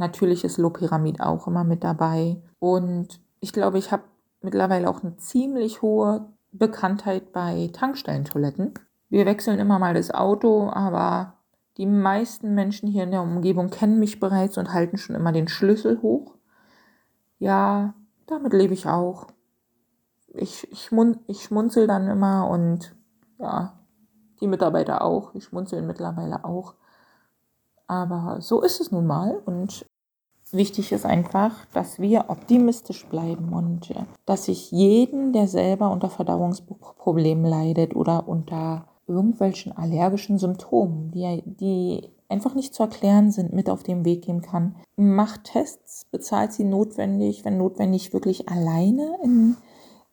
Natürlich 0.00 0.44
ist 0.44 0.56
Loperamid 0.56 1.20
auch 1.20 1.46
immer 1.46 1.62
mit 1.62 1.84
dabei. 1.84 2.38
Und 2.58 3.20
ich 3.40 3.52
glaube, 3.52 3.76
ich 3.76 3.92
habe 3.92 4.04
mittlerweile 4.40 4.88
auch 4.88 5.02
eine 5.02 5.18
ziemlich 5.18 5.82
hohe 5.82 6.32
Bekanntheit 6.52 7.32
bei 7.32 7.68
Tankstellentoiletten. 7.74 8.72
Wir 9.10 9.26
wechseln 9.26 9.58
immer 9.58 9.78
mal 9.78 9.92
das 9.92 10.10
Auto, 10.10 10.70
aber 10.70 11.34
die 11.76 11.84
meisten 11.84 12.54
Menschen 12.54 12.88
hier 12.88 13.04
in 13.04 13.10
der 13.10 13.20
Umgebung 13.20 13.68
kennen 13.68 13.98
mich 13.98 14.20
bereits 14.20 14.56
und 14.56 14.72
halten 14.72 14.96
schon 14.96 15.16
immer 15.16 15.32
den 15.32 15.48
Schlüssel 15.48 16.00
hoch. 16.00 16.34
Ja, 17.38 17.92
damit 18.26 18.54
lebe 18.54 18.72
ich 18.72 18.86
auch. 18.86 19.26
Ich, 20.28 20.66
ich, 20.72 20.90
ich 21.26 21.42
schmunzel 21.42 21.86
dann 21.86 22.08
immer 22.08 22.48
und 22.48 22.94
ja, 23.38 23.78
die 24.40 24.48
Mitarbeiter 24.48 25.02
auch. 25.02 25.32
Die 25.32 25.40
schmunzeln 25.40 25.86
mittlerweile 25.86 26.44
auch. 26.44 26.74
Aber 27.86 28.40
so 28.40 28.62
ist 28.62 28.80
es 28.80 28.92
nun 28.92 29.06
mal 29.06 29.40
und 29.44 29.86
Wichtig 30.52 30.90
ist 30.90 31.06
einfach, 31.06 31.64
dass 31.72 32.00
wir 32.00 32.24
optimistisch 32.28 33.06
bleiben 33.06 33.52
und 33.52 33.90
äh, 33.90 34.04
dass 34.26 34.48
ich 34.48 34.72
jeden, 34.72 35.32
der 35.32 35.46
selber 35.46 35.90
unter 35.90 36.10
Verdauungsproblemen 36.10 37.44
leidet 37.44 37.94
oder 37.94 38.26
unter 38.26 38.86
irgendwelchen 39.06 39.76
allergischen 39.76 40.38
Symptomen, 40.38 41.12
die, 41.12 41.42
die 41.44 42.10
einfach 42.28 42.54
nicht 42.54 42.74
zu 42.74 42.82
erklären 42.82 43.30
sind, 43.30 43.52
mit 43.52 43.70
auf 43.70 43.82
den 43.82 44.04
Weg 44.04 44.22
geben 44.22 44.40
kann. 44.40 44.76
Macht 44.96 45.44
Tests, 45.44 46.04
bezahlt 46.10 46.52
sie 46.52 46.64
notwendig, 46.64 47.44
wenn 47.44 47.58
notwendig 47.58 48.12
wirklich 48.12 48.48
alleine 48.48 49.18
in, 49.22 49.56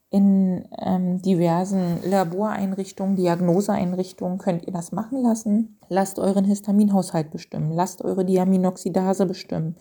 in 0.09 0.67
ähm, 0.79 1.21
diversen 1.21 1.99
Laboreinrichtungen, 2.09 3.15
Diagnoseeinrichtungen 3.15 4.37
könnt 4.37 4.65
ihr 4.65 4.73
das 4.73 4.91
machen 4.91 5.21
lassen. 5.21 5.77
Lasst 5.89 6.19
euren 6.19 6.45
Histaminhaushalt 6.45 7.31
bestimmen, 7.31 7.71
lasst 7.71 8.03
eure 8.03 8.23
Diaminoxidase 8.23 9.25
bestimmen 9.25 9.75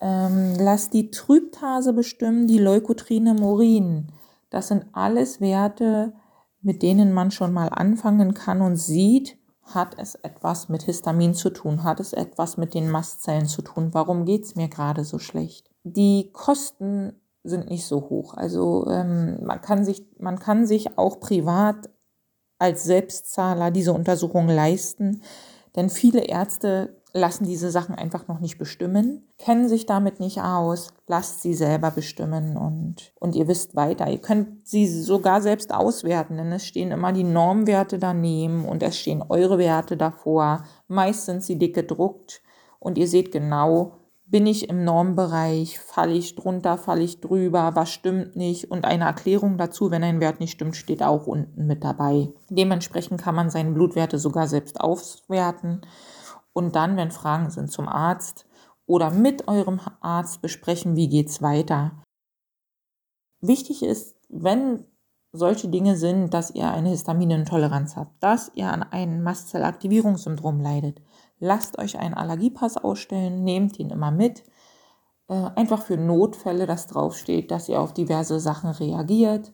ähm, 0.00 0.54
lass 0.58 0.90
die 0.90 1.10
Trübtase 1.10 1.92
bestimmen, 1.92 2.46
die 2.46 2.58
Leukotrine 2.58 3.30
im 3.30 3.42
Urin. 3.42 4.12
Das 4.50 4.68
sind 4.68 4.86
alles 4.92 5.40
Werte, 5.40 6.14
mit 6.62 6.82
denen 6.82 7.12
man 7.12 7.30
schon 7.30 7.52
mal 7.52 7.68
anfangen 7.68 8.34
kann 8.34 8.60
und 8.60 8.76
sieht, 8.76 9.38
hat 9.62 9.96
es 9.98 10.14
etwas 10.14 10.68
mit 10.68 10.82
Histamin 10.82 11.34
zu 11.34 11.50
tun, 11.50 11.82
hat 11.82 11.98
es 11.98 12.12
etwas 12.12 12.56
mit 12.56 12.74
den 12.74 12.88
Mastzellen 12.88 13.46
zu 13.46 13.62
tun, 13.62 13.88
warum 13.92 14.24
geht 14.24 14.44
es 14.44 14.54
mir 14.54 14.68
gerade 14.68 15.04
so 15.04 15.18
schlecht. 15.18 15.70
Die 15.82 16.30
Kosten 16.32 17.20
sind 17.48 17.70
nicht 17.70 17.86
so 17.86 18.08
hoch. 18.08 18.34
Also 18.34 18.86
ähm, 18.90 19.38
man, 19.44 19.60
kann 19.60 19.84
sich, 19.84 20.04
man 20.18 20.38
kann 20.38 20.66
sich 20.66 20.98
auch 20.98 21.20
privat 21.20 21.90
als 22.58 22.84
Selbstzahler 22.84 23.70
diese 23.70 23.92
Untersuchung 23.92 24.48
leisten, 24.48 25.22
denn 25.74 25.90
viele 25.90 26.24
Ärzte 26.24 26.96
lassen 27.16 27.44
diese 27.44 27.70
Sachen 27.70 27.94
einfach 27.94 28.28
noch 28.28 28.40
nicht 28.40 28.58
bestimmen, 28.58 29.26
kennen 29.38 29.68
sich 29.68 29.86
damit 29.86 30.20
nicht 30.20 30.40
aus, 30.40 30.88
lasst 31.06 31.42
sie 31.42 31.54
selber 31.54 31.90
bestimmen 31.90 32.56
und, 32.56 33.12
und 33.18 33.34
ihr 33.34 33.48
wisst 33.48 33.74
weiter. 33.74 34.08
Ihr 34.08 34.20
könnt 34.20 34.66
sie 34.66 34.86
sogar 34.86 35.40
selbst 35.40 35.72
auswerten, 35.72 36.36
denn 36.36 36.52
es 36.52 36.66
stehen 36.66 36.90
immer 36.90 37.12
die 37.12 37.24
Normwerte 37.24 37.98
daneben 37.98 38.66
und 38.66 38.82
es 38.82 38.98
stehen 38.98 39.24
eure 39.28 39.58
Werte 39.58 39.96
davor. 39.96 40.64
Meist 40.88 41.24
sind 41.26 41.42
sie 41.42 41.58
dick 41.58 41.74
gedruckt 41.74 42.42
und 42.78 42.98
ihr 42.98 43.08
seht 43.08 43.32
genau, 43.32 43.92
bin 44.28 44.46
ich 44.46 44.68
im 44.68 44.84
Normbereich, 44.84 45.78
falle 45.78 46.12
ich 46.12 46.34
drunter, 46.34 46.76
falle 46.78 47.02
ich 47.02 47.20
drüber, 47.20 47.76
was 47.76 47.90
stimmt 47.90 48.34
nicht 48.34 48.70
und 48.70 48.84
eine 48.84 49.04
Erklärung 49.04 49.56
dazu, 49.56 49.90
wenn 49.90 50.02
ein 50.02 50.20
Wert 50.20 50.40
nicht 50.40 50.52
stimmt, 50.52 50.76
steht 50.76 51.02
auch 51.02 51.26
unten 51.26 51.66
mit 51.66 51.84
dabei. 51.84 52.32
Dementsprechend 52.50 53.20
kann 53.20 53.36
man 53.36 53.50
seine 53.50 53.70
Blutwerte 53.70 54.18
sogar 54.18 54.48
selbst 54.48 54.80
auswerten 54.80 55.82
und 56.52 56.74
dann, 56.74 56.96
wenn 56.96 57.12
Fragen 57.12 57.50
sind, 57.50 57.70
zum 57.70 57.86
Arzt 57.86 58.46
oder 58.86 59.10
mit 59.10 59.46
eurem 59.46 59.80
Arzt 60.00 60.42
besprechen, 60.42 60.96
wie 60.96 61.08
geht 61.08 61.28
es 61.28 61.40
weiter. 61.40 62.02
Wichtig 63.40 63.84
ist, 63.84 64.16
wenn 64.28 64.84
solche 65.32 65.68
Dinge 65.68 65.96
sind, 65.96 66.34
dass 66.34 66.50
ihr 66.50 66.70
eine 66.70 66.88
Histaminintoleranz 66.88 67.96
habt, 67.96 68.22
dass 68.22 68.50
ihr 68.54 68.72
an 68.72 68.82
einem 68.82 69.22
Mastzellaktivierungssyndrom 69.22 70.60
leidet, 70.60 71.00
lasst 71.38 71.78
euch 71.78 71.98
einen 71.98 72.14
Allergiepass 72.14 72.76
ausstellen, 72.76 73.44
nehmt 73.44 73.78
ihn 73.78 73.90
immer 73.90 74.10
mit. 74.10 74.44
Äh, 75.28 75.50
einfach 75.56 75.82
für 75.82 75.96
Notfälle, 75.96 76.66
dass 76.66 76.86
draufsteht, 76.86 77.50
dass 77.50 77.68
ihr 77.68 77.80
auf 77.80 77.92
diverse 77.92 78.40
Sachen 78.40 78.70
reagiert. 78.70 79.52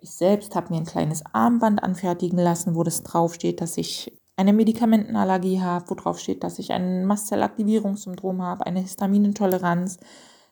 Ich 0.00 0.12
selbst 0.12 0.54
habe 0.54 0.72
mir 0.72 0.80
ein 0.80 0.86
kleines 0.86 1.24
Armband 1.32 1.82
anfertigen 1.82 2.38
lassen, 2.38 2.74
wo 2.74 2.82
das 2.82 3.02
draufsteht, 3.02 3.60
dass 3.60 3.78
ich 3.78 4.16
eine 4.36 4.52
Medikamentenallergie 4.52 5.60
habe, 5.62 5.88
wo 5.88 5.94
drauf 5.94 6.18
steht, 6.18 6.44
dass 6.44 6.58
ich 6.58 6.72
ein 6.72 7.06
Mastzellaktivierungssyndrom 7.06 8.42
habe, 8.42 8.66
eine 8.66 8.80
Histaminintoleranz. 8.80 9.98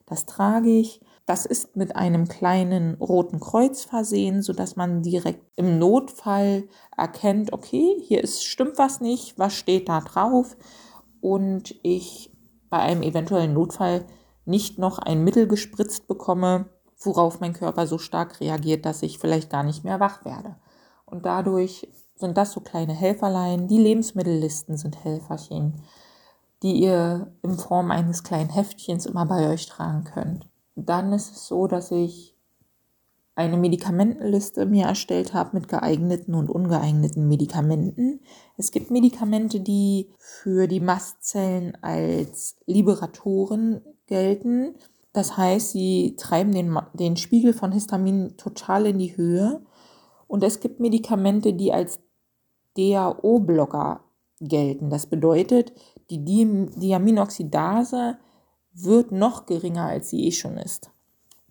Das 0.07 0.25
trage 0.25 0.69
ich. 0.69 1.01
Das 1.25 1.45
ist 1.45 1.75
mit 1.75 1.95
einem 1.95 2.27
kleinen 2.27 2.95
roten 2.95 3.39
Kreuz 3.39 3.83
versehen, 3.83 4.43
sodass 4.43 4.75
man 4.75 5.01
direkt 5.01 5.43
im 5.55 5.79
Notfall 5.79 6.67
erkennt, 6.95 7.51
okay, 7.51 7.95
hier 8.01 8.23
ist, 8.23 8.43
stimmt 8.43 8.77
was 8.77 9.01
nicht, 9.01 9.39
was 9.39 9.53
steht 9.53 9.89
da 9.89 10.01
drauf 10.01 10.55
und 11.21 11.73
ich 11.81 12.31
bei 12.69 12.77
einem 12.77 13.01
eventuellen 13.01 13.53
Notfall 13.53 14.05
nicht 14.45 14.77
noch 14.77 14.99
ein 14.99 15.23
Mittel 15.23 15.47
gespritzt 15.47 16.07
bekomme, 16.07 16.69
worauf 16.99 17.39
mein 17.39 17.53
Körper 17.53 17.87
so 17.87 17.97
stark 17.97 18.39
reagiert, 18.39 18.85
dass 18.85 19.01
ich 19.01 19.17
vielleicht 19.17 19.49
gar 19.49 19.63
nicht 19.63 19.83
mehr 19.83 19.99
wach 19.99 20.23
werde. 20.25 20.55
Und 21.05 21.25
dadurch 21.25 21.87
sind 22.15 22.37
das 22.37 22.51
so 22.51 22.61
kleine 22.61 22.93
Helferlein. 22.93 23.67
Die 23.67 23.79
Lebensmittellisten 23.79 24.77
sind 24.77 25.03
Helferchen, 25.03 25.81
die 26.61 26.73
ihr 26.73 27.33
in 27.41 27.57
Form 27.57 27.89
eines 27.89 28.23
kleinen 28.23 28.49
Heftchens 28.49 29.05
immer 29.05 29.25
bei 29.25 29.49
euch 29.49 29.65
tragen 29.65 30.03
könnt. 30.03 30.47
Dann 30.75 31.13
ist 31.13 31.31
es 31.31 31.47
so, 31.47 31.67
dass 31.67 31.91
ich 31.91 32.35
eine 33.35 33.57
Medikamentenliste 33.57 34.65
mir 34.65 34.85
erstellt 34.85 35.33
habe 35.33 35.57
mit 35.57 35.67
geeigneten 35.67 36.35
und 36.35 36.49
ungeeigneten 36.49 37.27
Medikamenten. 37.27 38.21
Es 38.57 38.71
gibt 38.71 38.91
Medikamente, 38.91 39.59
die 39.59 40.09
für 40.17 40.67
die 40.67 40.79
Mastzellen 40.79 41.77
als 41.81 42.55
Liberatoren 42.65 43.81
gelten. 44.07 44.75
Das 45.11 45.35
heißt, 45.35 45.71
sie 45.71 46.15
treiben 46.17 46.53
den, 46.53 46.77
den 46.93 47.17
Spiegel 47.17 47.53
von 47.53 47.73
Histamin 47.73 48.37
total 48.37 48.85
in 48.85 48.99
die 48.99 49.17
Höhe. 49.17 49.61
Und 50.27 50.43
es 50.43 50.61
gibt 50.61 50.79
Medikamente, 50.79 51.53
die 51.53 51.73
als 51.73 51.99
DAO-Blocker 52.77 54.01
gelten. 54.39 54.89
Das 54.89 55.07
bedeutet, 55.07 55.73
die 56.09 56.23
Diaminoxidase 56.23 58.17
wird 58.75 59.11
noch 59.11 59.45
geringer, 59.45 59.85
als 59.85 60.09
sie 60.09 60.25
eh 60.27 60.31
schon 60.31 60.57
ist. 60.57 60.91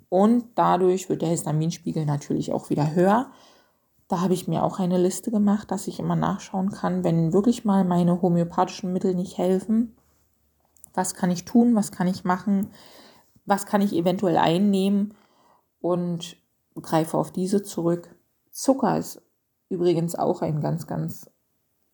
Und 0.08 0.44
dadurch 0.54 1.08
wird 1.08 1.22
der 1.22 1.30
Histaminspiegel 1.30 2.04
natürlich 2.04 2.52
auch 2.52 2.70
wieder 2.70 2.94
höher. 2.94 3.30
Da 4.08 4.20
habe 4.20 4.34
ich 4.34 4.46
mir 4.46 4.62
auch 4.62 4.78
eine 4.78 4.98
Liste 4.98 5.30
gemacht, 5.30 5.70
dass 5.70 5.88
ich 5.88 5.98
immer 5.98 6.14
nachschauen 6.14 6.70
kann, 6.70 7.02
wenn 7.02 7.32
wirklich 7.32 7.64
mal 7.64 7.84
meine 7.84 8.20
homöopathischen 8.22 8.92
Mittel 8.92 9.14
nicht 9.14 9.38
helfen. 9.38 9.96
Was 10.92 11.14
kann 11.14 11.30
ich 11.30 11.44
tun? 11.44 11.74
Was 11.74 11.90
kann 11.90 12.06
ich 12.06 12.24
machen? 12.24 12.68
Was 13.46 13.66
kann 13.66 13.80
ich 13.80 13.92
eventuell 13.92 14.36
einnehmen? 14.36 15.14
Und 15.80 16.36
greife 16.80 17.18
auf 17.18 17.32
diese 17.32 17.62
zurück. 17.62 18.14
Zucker 18.50 18.98
ist 18.98 19.20
übrigens 19.68 20.14
auch 20.14 20.42
ein 20.42 20.60
ganz, 20.60 20.86
ganz 20.86 21.30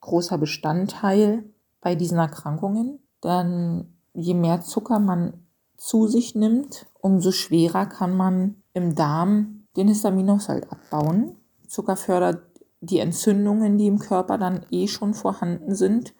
großer 0.01 0.39
Bestandteil 0.39 1.45
bei 1.81 1.95
diesen 1.95 2.18
Erkrankungen. 2.18 2.99
Dann 3.20 3.99
je 4.14 4.34
mehr 4.34 4.61
Zucker 4.61 4.98
man 4.98 5.46
zu 5.76 6.06
sich 6.06 6.34
nimmt, 6.34 6.86
umso 7.00 7.32
schwerer 7.32 7.86
kann 7.86 8.16
man 8.16 8.62
im 8.74 8.94
Darm 8.94 9.66
den 9.76 9.88
Histaminhaushalt 9.88 10.70
abbauen. 10.70 11.36
Zucker 11.66 11.96
fördert 11.96 12.42
die 12.80 12.98
Entzündungen, 12.98 13.78
die 13.78 13.86
im 13.86 13.98
Körper 13.98 14.38
dann 14.38 14.66
eh 14.70 14.88
schon 14.88 15.14
vorhanden 15.14 15.74
sind, 15.74 16.14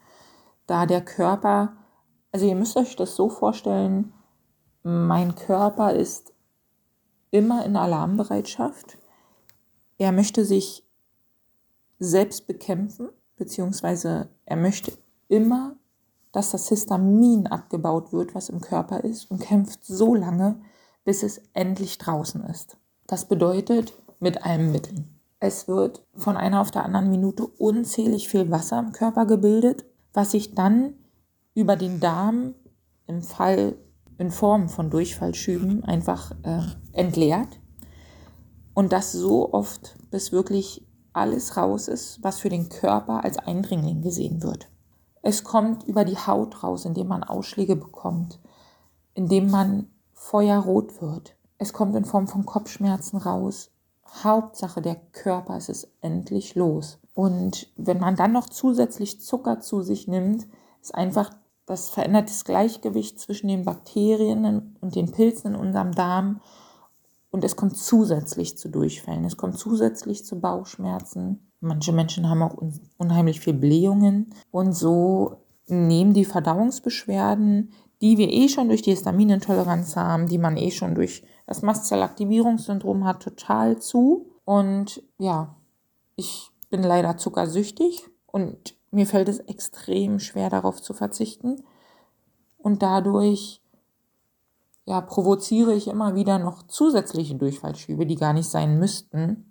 da 0.67 0.87
der 0.87 1.01
Körper, 1.01 1.77
also 2.33 2.47
ihr 2.47 2.55
müsst 2.55 2.77
euch 2.77 2.97
das 2.97 3.17
so 3.17 3.29
vorstellen, 3.29 4.13
mein 4.83 5.35
Körper 5.35 5.93
ist 5.93 6.33
immer 7.31 7.65
in 7.65 7.77
Alarmbereitschaft. 7.77 8.99
Er 9.99 10.13
möchte 10.13 10.45
sich 10.45 10.85
selbst 11.99 12.47
bekämpfen, 12.47 13.11
beziehungsweise 13.37 14.29
er 14.47 14.57
möchte 14.57 14.93
immer, 15.29 15.77
dass 16.33 16.51
das 16.51 16.69
Histamin 16.69 17.47
abgebaut 17.47 18.13
wird, 18.13 18.35
was 18.35 18.49
im 18.49 18.61
Körper 18.61 19.01
ist, 19.05 19.31
und 19.31 19.41
kämpft 19.41 19.85
so 19.85 20.15
lange, 20.15 20.61
bis 21.05 21.23
es 21.23 21.41
endlich 21.55 21.99
draußen 21.99 22.45
ist. 22.45 22.77
Das 23.07 23.27
bedeutet 23.27 23.93
mit 24.21 24.45
allen 24.45 24.71
Mitteln. 24.71 25.21
Es 25.41 25.67
wird 25.67 26.05
von 26.15 26.37
einer 26.37 26.61
auf 26.61 26.71
der 26.71 26.85
anderen 26.85 27.09
Minute 27.09 27.47
unzählig 27.47 28.29
viel 28.29 28.51
Wasser 28.51 28.79
im 28.79 28.93
Körper 28.93 29.25
gebildet, 29.25 29.85
was 30.13 30.33
sich 30.33 30.55
dann 30.55 30.95
über 31.55 31.77
den 31.77 31.99
Darm 31.99 32.55
im 33.07 33.23
Fall 33.23 33.77
in 34.19 34.31
Form 34.31 34.69
von 34.69 34.91
Durchfallschüben 34.91 35.83
einfach 35.85 36.33
äh, 36.43 36.61
entleert. 36.93 37.59
Und 38.75 38.93
das 38.93 39.13
so 39.13 39.53
oft, 39.53 39.97
bis 40.11 40.31
wirklich 40.31 40.87
alles 41.13 41.57
raus 41.57 41.89
ist, 41.89 42.23
was 42.23 42.39
für 42.39 42.51
den 42.51 42.69
Körper 42.69 43.25
als 43.25 43.39
Eindringling 43.39 44.03
gesehen 44.03 44.43
wird. 44.43 44.69
Es 45.23 45.45
kommt 45.45 45.85
über 45.85 46.05
die 46.05 46.17
Haut 46.17 46.63
raus, 46.63 46.85
indem 46.85 47.09
man 47.09 47.25
Ausschläge 47.25 47.77
bekommt, 47.77 48.41
indem 49.15 49.51
man 49.51 49.91
feuerrot 50.15 51.01
wird. 51.03 51.37
Es 51.59 51.73
kommt 51.73 51.95
in 51.95 52.05
Form 52.05 52.27
von 52.27 52.47
Kopfschmerzen 52.47 53.19
raus. 53.19 53.71
Hauptsache, 54.23 54.81
der 54.81 54.97
Körper 54.97 55.57
ist 55.57 55.69
es 55.69 55.89
endlich 56.01 56.55
los. 56.55 56.99
Und 57.15 57.71
wenn 57.77 58.01
man 58.01 58.17
dann 58.17 58.33
noch 58.33 58.49
zusätzlich 58.49 59.21
Zucker 59.21 59.61
zu 59.61 59.83
sich 59.83 60.09
nimmt, 60.09 60.47
ist 60.81 60.95
einfach 60.95 61.31
das 61.71 61.89
verändert 61.89 62.29
das 62.29 62.45
Gleichgewicht 62.45 63.21
zwischen 63.21 63.47
den 63.47 63.65
Bakterien 63.65 64.77
und 64.81 64.97
den 64.97 65.13
Pilzen 65.13 65.55
in 65.55 65.61
unserem 65.61 65.93
Darm. 65.93 66.41
Und 67.31 67.45
es 67.45 67.55
kommt 67.55 67.77
zusätzlich 67.77 68.59
zu 68.59 68.69
Durchfällen. 68.69 69.25
Es 69.25 69.37
kommt 69.37 69.57
zusätzlich 69.57 70.25
zu 70.25 70.41
Bauchschmerzen. 70.41 71.50
Manche 71.61 71.93
Menschen 71.93 72.29
haben 72.29 72.43
auch 72.43 72.57
unheimlich 72.97 73.41
viel 73.41 73.55
Blähungen. 73.55 74.35
Und 74.51 74.73
so 74.73 75.37
nehmen 75.67 76.15
die 76.15 76.25
Verdauungsbeschwerden, 76.25 77.73
die 78.01 78.17
wir 78.17 78.31
eh 78.31 78.49
schon 78.49 78.69
durch 78.69 78.83
die 78.83 78.91
Histaminintoleranz 78.91 79.97
haben, 79.97 80.27
die 80.27 80.39
man 80.39 80.57
eh 80.57 80.71
schon 80.71 80.95
durch 80.95 81.23
das 81.47 81.63
Mastzellaktivierungssyndrom 81.63 83.05
hat, 83.05 83.23
total 83.23 83.79
zu. 83.79 84.31
Und 84.45 85.03
ja, 85.19 85.57
ich 86.17 86.51
bin 86.71 86.83
leider 86.83 87.19
zuckersüchtig 87.19 88.09
und 88.27 88.75
mir 88.91 89.07
fällt 89.07 89.29
es 89.29 89.39
extrem 89.41 90.19
schwer, 90.19 90.51
darauf 90.51 90.81
zu 90.81 90.95
verzichten. 90.95 91.63
Und 92.59 92.83
dadurch 92.83 93.61
ja, 94.87 95.01
provoziere 95.01 95.75
ich 95.75 95.89
immer 95.89 96.15
wieder 96.15 96.39
noch 96.39 96.63
zusätzliche 96.67 97.37
Durchfallschübe, 97.37 98.07
die 98.07 98.17
gar 98.17 98.33
nicht 98.33 98.49
sein 98.49 98.79
müssten. 98.79 99.50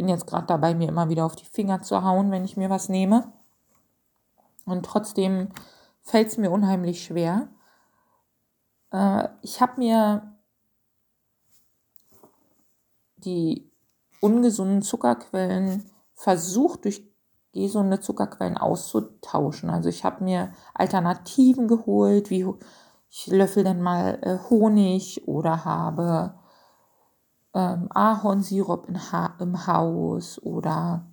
Bin 0.00 0.08
jetzt 0.08 0.26
gerade 0.26 0.46
dabei, 0.46 0.74
mir 0.74 0.88
immer 0.88 1.10
wieder 1.10 1.26
auf 1.26 1.36
die 1.36 1.44
Finger 1.44 1.82
zu 1.82 2.02
hauen, 2.02 2.30
wenn 2.30 2.42
ich 2.42 2.56
mir 2.56 2.70
was 2.70 2.88
nehme. 2.88 3.30
Und 4.64 4.86
trotzdem 4.86 5.50
fällt 6.00 6.28
es 6.28 6.38
mir 6.38 6.50
unheimlich 6.50 7.04
schwer. 7.04 7.48
Äh, 8.92 9.28
ich 9.42 9.60
habe 9.60 9.74
mir 9.76 10.38
die 13.18 13.70
ungesunden 14.22 14.80
Zuckerquellen 14.80 15.90
versucht 16.14 16.86
durch 16.86 17.06
gesunde 17.52 18.00
Zuckerquellen 18.00 18.56
auszutauschen. 18.56 19.68
Also 19.68 19.90
ich 19.90 20.02
habe 20.02 20.24
mir 20.24 20.54
Alternativen 20.72 21.68
geholt, 21.68 22.30
wie 22.30 22.46
ich 23.10 23.26
löffel 23.26 23.64
dann 23.64 23.82
mal 23.82 24.18
äh, 24.22 24.38
Honig 24.48 25.28
oder 25.28 25.66
habe 25.66 26.39
ähm, 27.54 27.88
Ahornsirup 27.90 28.88
ha 29.12 29.34
im 29.38 29.66
Haus 29.66 30.40
oder 30.42 31.04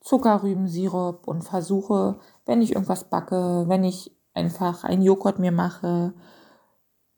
Zuckerrübensirup 0.00 1.26
und 1.26 1.42
versuche, 1.42 2.18
wenn 2.46 2.62
ich 2.62 2.72
irgendwas 2.72 3.04
backe, 3.04 3.64
wenn 3.68 3.84
ich 3.84 4.12
einfach 4.34 4.84
einen 4.84 5.02
Joghurt 5.02 5.38
mir 5.38 5.52
mache, 5.52 6.12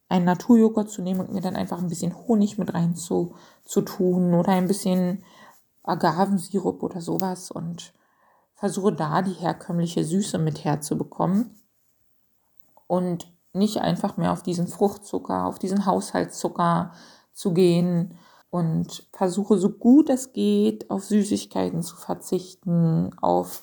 einen 0.08 0.24
Naturjoghurt 0.24 0.88
zu 0.90 1.02
nehmen 1.02 1.20
und 1.20 1.32
mir 1.32 1.40
dann 1.40 1.56
einfach 1.56 1.78
ein 1.78 1.88
bisschen 1.88 2.16
Honig 2.16 2.58
mit 2.58 2.74
rein 2.74 2.94
zu, 2.94 3.34
zu 3.64 3.82
tun 3.82 4.34
oder 4.34 4.52
ein 4.52 4.68
bisschen 4.68 5.24
Agavensirup 5.82 6.82
oder 6.82 7.00
sowas 7.00 7.50
und 7.50 7.92
versuche 8.54 8.92
da 8.92 9.22
die 9.22 9.32
herkömmliche 9.32 10.04
Süße 10.04 10.38
mit 10.38 10.64
herzubekommen 10.64 11.60
und 12.86 13.32
nicht 13.52 13.78
einfach 13.78 14.16
mehr 14.16 14.32
auf 14.32 14.42
diesen 14.42 14.68
Fruchtzucker, 14.68 15.46
auf 15.46 15.58
diesen 15.58 15.86
Haushaltszucker 15.86 16.92
zu 17.32 17.52
gehen 17.52 18.16
und 18.50 19.06
versuche 19.12 19.58
so 19.58 19.70
gut 19.70 20.08
es 20.08 20.32
geht 20.32 20.90
auf 20.90 21.04
Süßigkeiten 21.04 21.82
zu 21.82 21.96
verzichten, 21.96 23.10
auf 23.20 23.60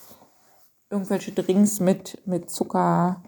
irgendwelche 0.90 1.32
Drinks 1.32 1.80
mit, 1.80 2.22
mit 2.26 2.50
Zucker. 2.50 3.22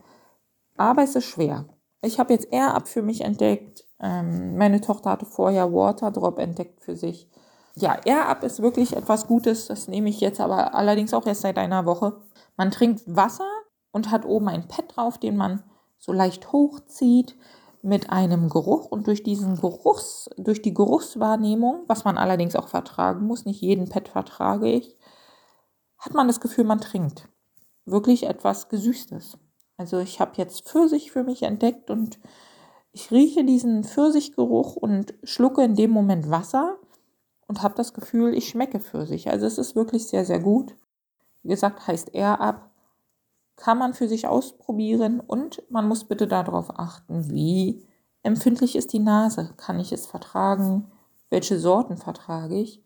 Aber 0.76 1.02
es 1.02 1.16
ist 1.16 1.24
schwer. 1.24 1.64
Ich 2.02 2.18
habe 2.18 2.32
jetzt 2.32 2.52
Air-Up 2.52 2.86
für 2.86 3.02
mich 3.02 3.22
entdeckt. 3.22 3.84
Ähm, 4.00 4.56
meine 4.56 4.80
Tochter 4.80 5.10
hatte 5.10 5.26
vorher 5.26 5.72
Waterdrop 5.72 6.38
entdeckt 6.38 6.82
für 6.82 6.96
sich. 6.96 7.28
Ja, 7.74 7.98
Air-Up 8.04 8.42
ist 8.44 8.62
wirklich 8.62 8.94
etwas 8.96 9.26
Gutes. 9.26 9.66
Das 9.66 9.88
nehme 9.88 10.08
ich 10.08 10.20
jetzt 10.20 10.40
aber 10.40 10.74
allerdings 10.74 11.14
auch 11.14 11.26
erst 11.26 11.40
seit 11.40 11.58
einer 11.58 11.86
Woche. 11.86 12.20
Man 12.56 12.70
trinkt 12.70 13.02
Wasser 13.06 13.50
und 13.90 14.10
hat 14.10 14.24
oben 14.24 14.48
ein 14.48 14.68
Pad 14.68 14.96
drauf, 14.96 15.18
den 15.18 15.36
man 15.36 15.62
so 15.98 16.12
leicht 16.12 16.52
hochzieht 16.52 17.36
mit 17.86 18.10
einem 18.10 18.48
Geruch 18.48 18.86
und 18.86 19.06
durch 19.06 19.22
diesen 19.22 19.56
Geruchs, 19.56 20.28
durch 20.36 20.60
die 20.60 20.74
Geruchswahrnehmung, 20.74 21.84
was 21.86 22.04
man 22.04 22.18
allerdings 22.18 22.56
auch 22.56 22.68
vertragen 22.68 23.26
muss, 23.26 23.44
nicht 23.44 23.60
jeden 23.60 23.88
Pad 23.88 24.08
vertrage 24.08 24.68
ich, 24.68 24.96
hat 25.98 26.12
man 26.12 26.26
das 26.26 26.40
Gefühl, 26.40 26.64
man 26.64 26.80
trinkt 26.80 27.28
wirklich 27.84 28.24
etwas 28.24 28.68
Gesüßtes. 28.68 29.38
Also 29.76 29.98
ich 29.98 30.20
habe 30.20 30.32
jetzt 30.36 30.68
Pfirsich 30.68 31.12
für 31.12 31.22
mich 31.22 31.42
entdeckt 31.44 31.90
und 31.90 32.18
ich 32.92 33.10
rieche 33.10 33.44
diesen 33.44 33.84
Pfirsichgeruch 33.84 34.76
und 34.76 35.14
schlucke 35.22 35.62
in 35.62 35.76
dem 35.76 35.90
Moment 35.90 36.30
Wasser 36.30 36.78
und 37.46 37.62
habe 37.62 37.74
das 37.74 37.94
Gefühl, 37.94 38.34
ich 38.34 38.48
schmecke 38.48 38.80
Pfirsich. 38.80 39.30
Also 39.30 39.46
es 39.46 39.58
ist 39.58 39.76
wirklich 39.76 40.08
sehr, 40.08 40.24
sehr 40.24 40.40
gut. 40.40 40.74
Wie 41.42 41.48
gesagt, 41.50 41.86
heißt 41.86 42.14
er 42.14 42.40
ab. 42.40 42.70
Kann 43.56 43.78
man 43.78 43.94
für 43.94 44.08
sich 44.08 44.26
ausprobieren 44.26 45.20
und 45.20 45.62
man 45.70 45.88
muss 45.88 46.04
bitte 46.04 46.26
darauf 46.26 46.78
achten, 46.78 47.30
wie 47.30 47.86
empfindlich 48.22 48.76
ist 48.76 48.92
die 48.92 48.98
Nase. 48.98 49.54
Kann 49.56 49.80
ich 49.80 49.92
es 49.92 50.06
vertragen? 50.06 50.90
Welche 51.30 51.58
Sorten 51.58 51.96
vertrage 51.96 52.60
ich? 52.60 52.82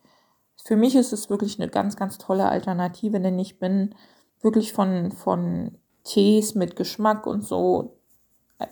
Für 0.63 0.77
mich 0.77 0.95
ist 0.95 1.13
es 1.13 1.31
wirklich 1.31 1.59
eine 1.59 1.71
ganz, 1.71 1.97
ganz 1.97 2.19
tolle 2.19 2.49
Alternative, 2.49 3.21
denn 3.21 3.39
ich 3.39 3.59
bin 3.59 3.95
wirklich 4.41 4.73
von, 4.73 5.13
von 5.13 5.79
Tees 6.05 6.55
mit 6.55 6.77
Geschmack 6.77 7.27
und 7.27 7.45
so 7.45 7.97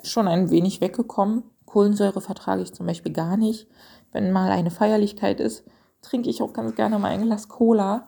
schon 0.03 0.29
ein 0.29 0.51
wenig 0.51 0.81
weggekommen. 0.81 1.45
Kohlensäure 1.65 2.21
vertrage 2.21 2.63
ich 2.63 2.75
zum 2.75 2.87
Beispiel 2.87 3.13
gar 3.13 3.37
nicht. 3.37 3.69
Wenn 4.13 4.33
mal 4.33 4.51
eine 4.51 4.71
Feierlichkeit 4.71 5.41
ist, 5.41 5.65
trinke 6.03 6.31
ich 6.31 6.43
auch 6.43 6.53
ganz 6.53 6.75
gerne 6.75 6.99
mal 6.99 7.09
ein 7.09 7.23
Glas 7.23 7.49
Cola, 7.49 8.07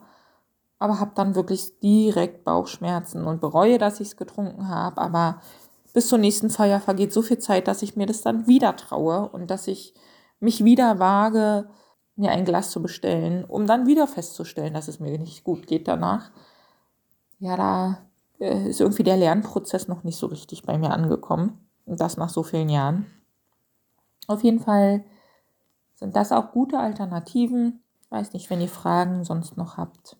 aber 0.81 0.99
habe 0.99 1.11
dann 1.13 1.35
wirklich 1.35 1.79
direkt 1.79 2.43
Bauchschmerzen 2.43 3.25
und 3.25 3.39
bereue, 3.39 3.77
dass 3.77 3.99
ich 3.99 4.07
es 4.09 4.17
getrunken 4.17 4.67
habe. 4.67 4.99
Aber 4.99 5.39
bis 5.93 6.07
zur 6.07 6.17
nächsten 6.17 6.49
Feier 6.49 6.79
vergeht 6.79 7.13
so 7.13 7.21
viel 7.21 7.37
Zeit, 7.37 7.67
dass 7.67 7.83
ich 7.83 7.95
mir 7.95 8.07
das 8.07 8.23
dann 8.23 8.47
wieder 8.47 8.75
traue 8.75 9.29
und 9.29 9.51
dass 9.51 9.67
ich 9.67 9.93
mich 10.39 10.63
wieder 10.63 10.97
wage, 10.97 11.69
mir 12.15 12.31
ein 12.31 12.45
Glas 12.45 12.71
zu 12.71 12.81
bestellen, 12.81 13.45
um 13.45 13.67
dann 13.67 13.85
wieder 13.85 14.07
festzustellen, 14.07 14.73
dass 14.73 14.87
es 14.87 14.99
mir 14.99 15.19
nicht 15.19 15.43
gut 15.43 15.67
geht 15.67 15.87
danach. 15.87 16.31
Ja, 17.37 17.55
da 17.55 17.97
äh, 18.39 18.67
ist 18.67 18.81
irgendwie 18.81 19.03
der 19.03 19.17
Lernprozess 19.17 19.87
noch 19.87 20.03
nicht 20.03 20.17
so 20.17 20.25
richtig 20.25 20.63
bei 20.63 20.79
mir 20.79 20.89
angekommen. 20.89 21.59
Und 21.85 22.01
das 22.01 22.17
nach 22.17 22.29
so 22.29 22.41
vielen 22.41 22.69
Jahren. 22.69 23.05
Auf 24.25 24.43
jeden 24.43 24.61
Fall 24.61 25.03
sind 25.93 26.15
das 26.15 26.31
auch 26.31 26.51
gute 26.51 26.79
Alternativen. 26.79 27.83
Ich 28.01 28.09
weiß 28.09 28.33
nicht, 28.33 28.49
wenn 28.49 28.61
ihr 28.61 28.67
Fragen 28.67 29.23
sonst 29.23 29.57
noch 29.57 29.77
habt. 29.77 30.17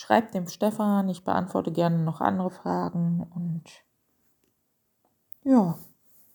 Schreibt 0.00 0.32
dem 0.32 0.46
Stefan, 0.46 1.10
ich 1.10 1.24
beantworte 1.24 1.72
gerne 1.72 1.98
noch 1.98 2.22
andere 2.22 2.48
Fragen 2.48 3.22
und 3.34 3.64
ja, 5.44 5.78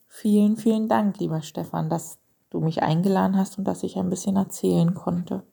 vielen, 0.07 0.55
vielen 0.55 0.87
Dank, 0.87 1.17
lieber 1.17 1.41
Stefan, 1.41 1.89
dass 1.89 2.19
du 2.51 2.59
mich 2.59 2.83
eingeladen 2.83 3.35
hast 3.35 3.57
und 3.57 3.63
dass 3.63 3.81
ich 3.81 3.97
ein 3.97 4.11
bisschen 4.11 4.35
erzählen 4.35 4.93
konnte. 4.93 5.47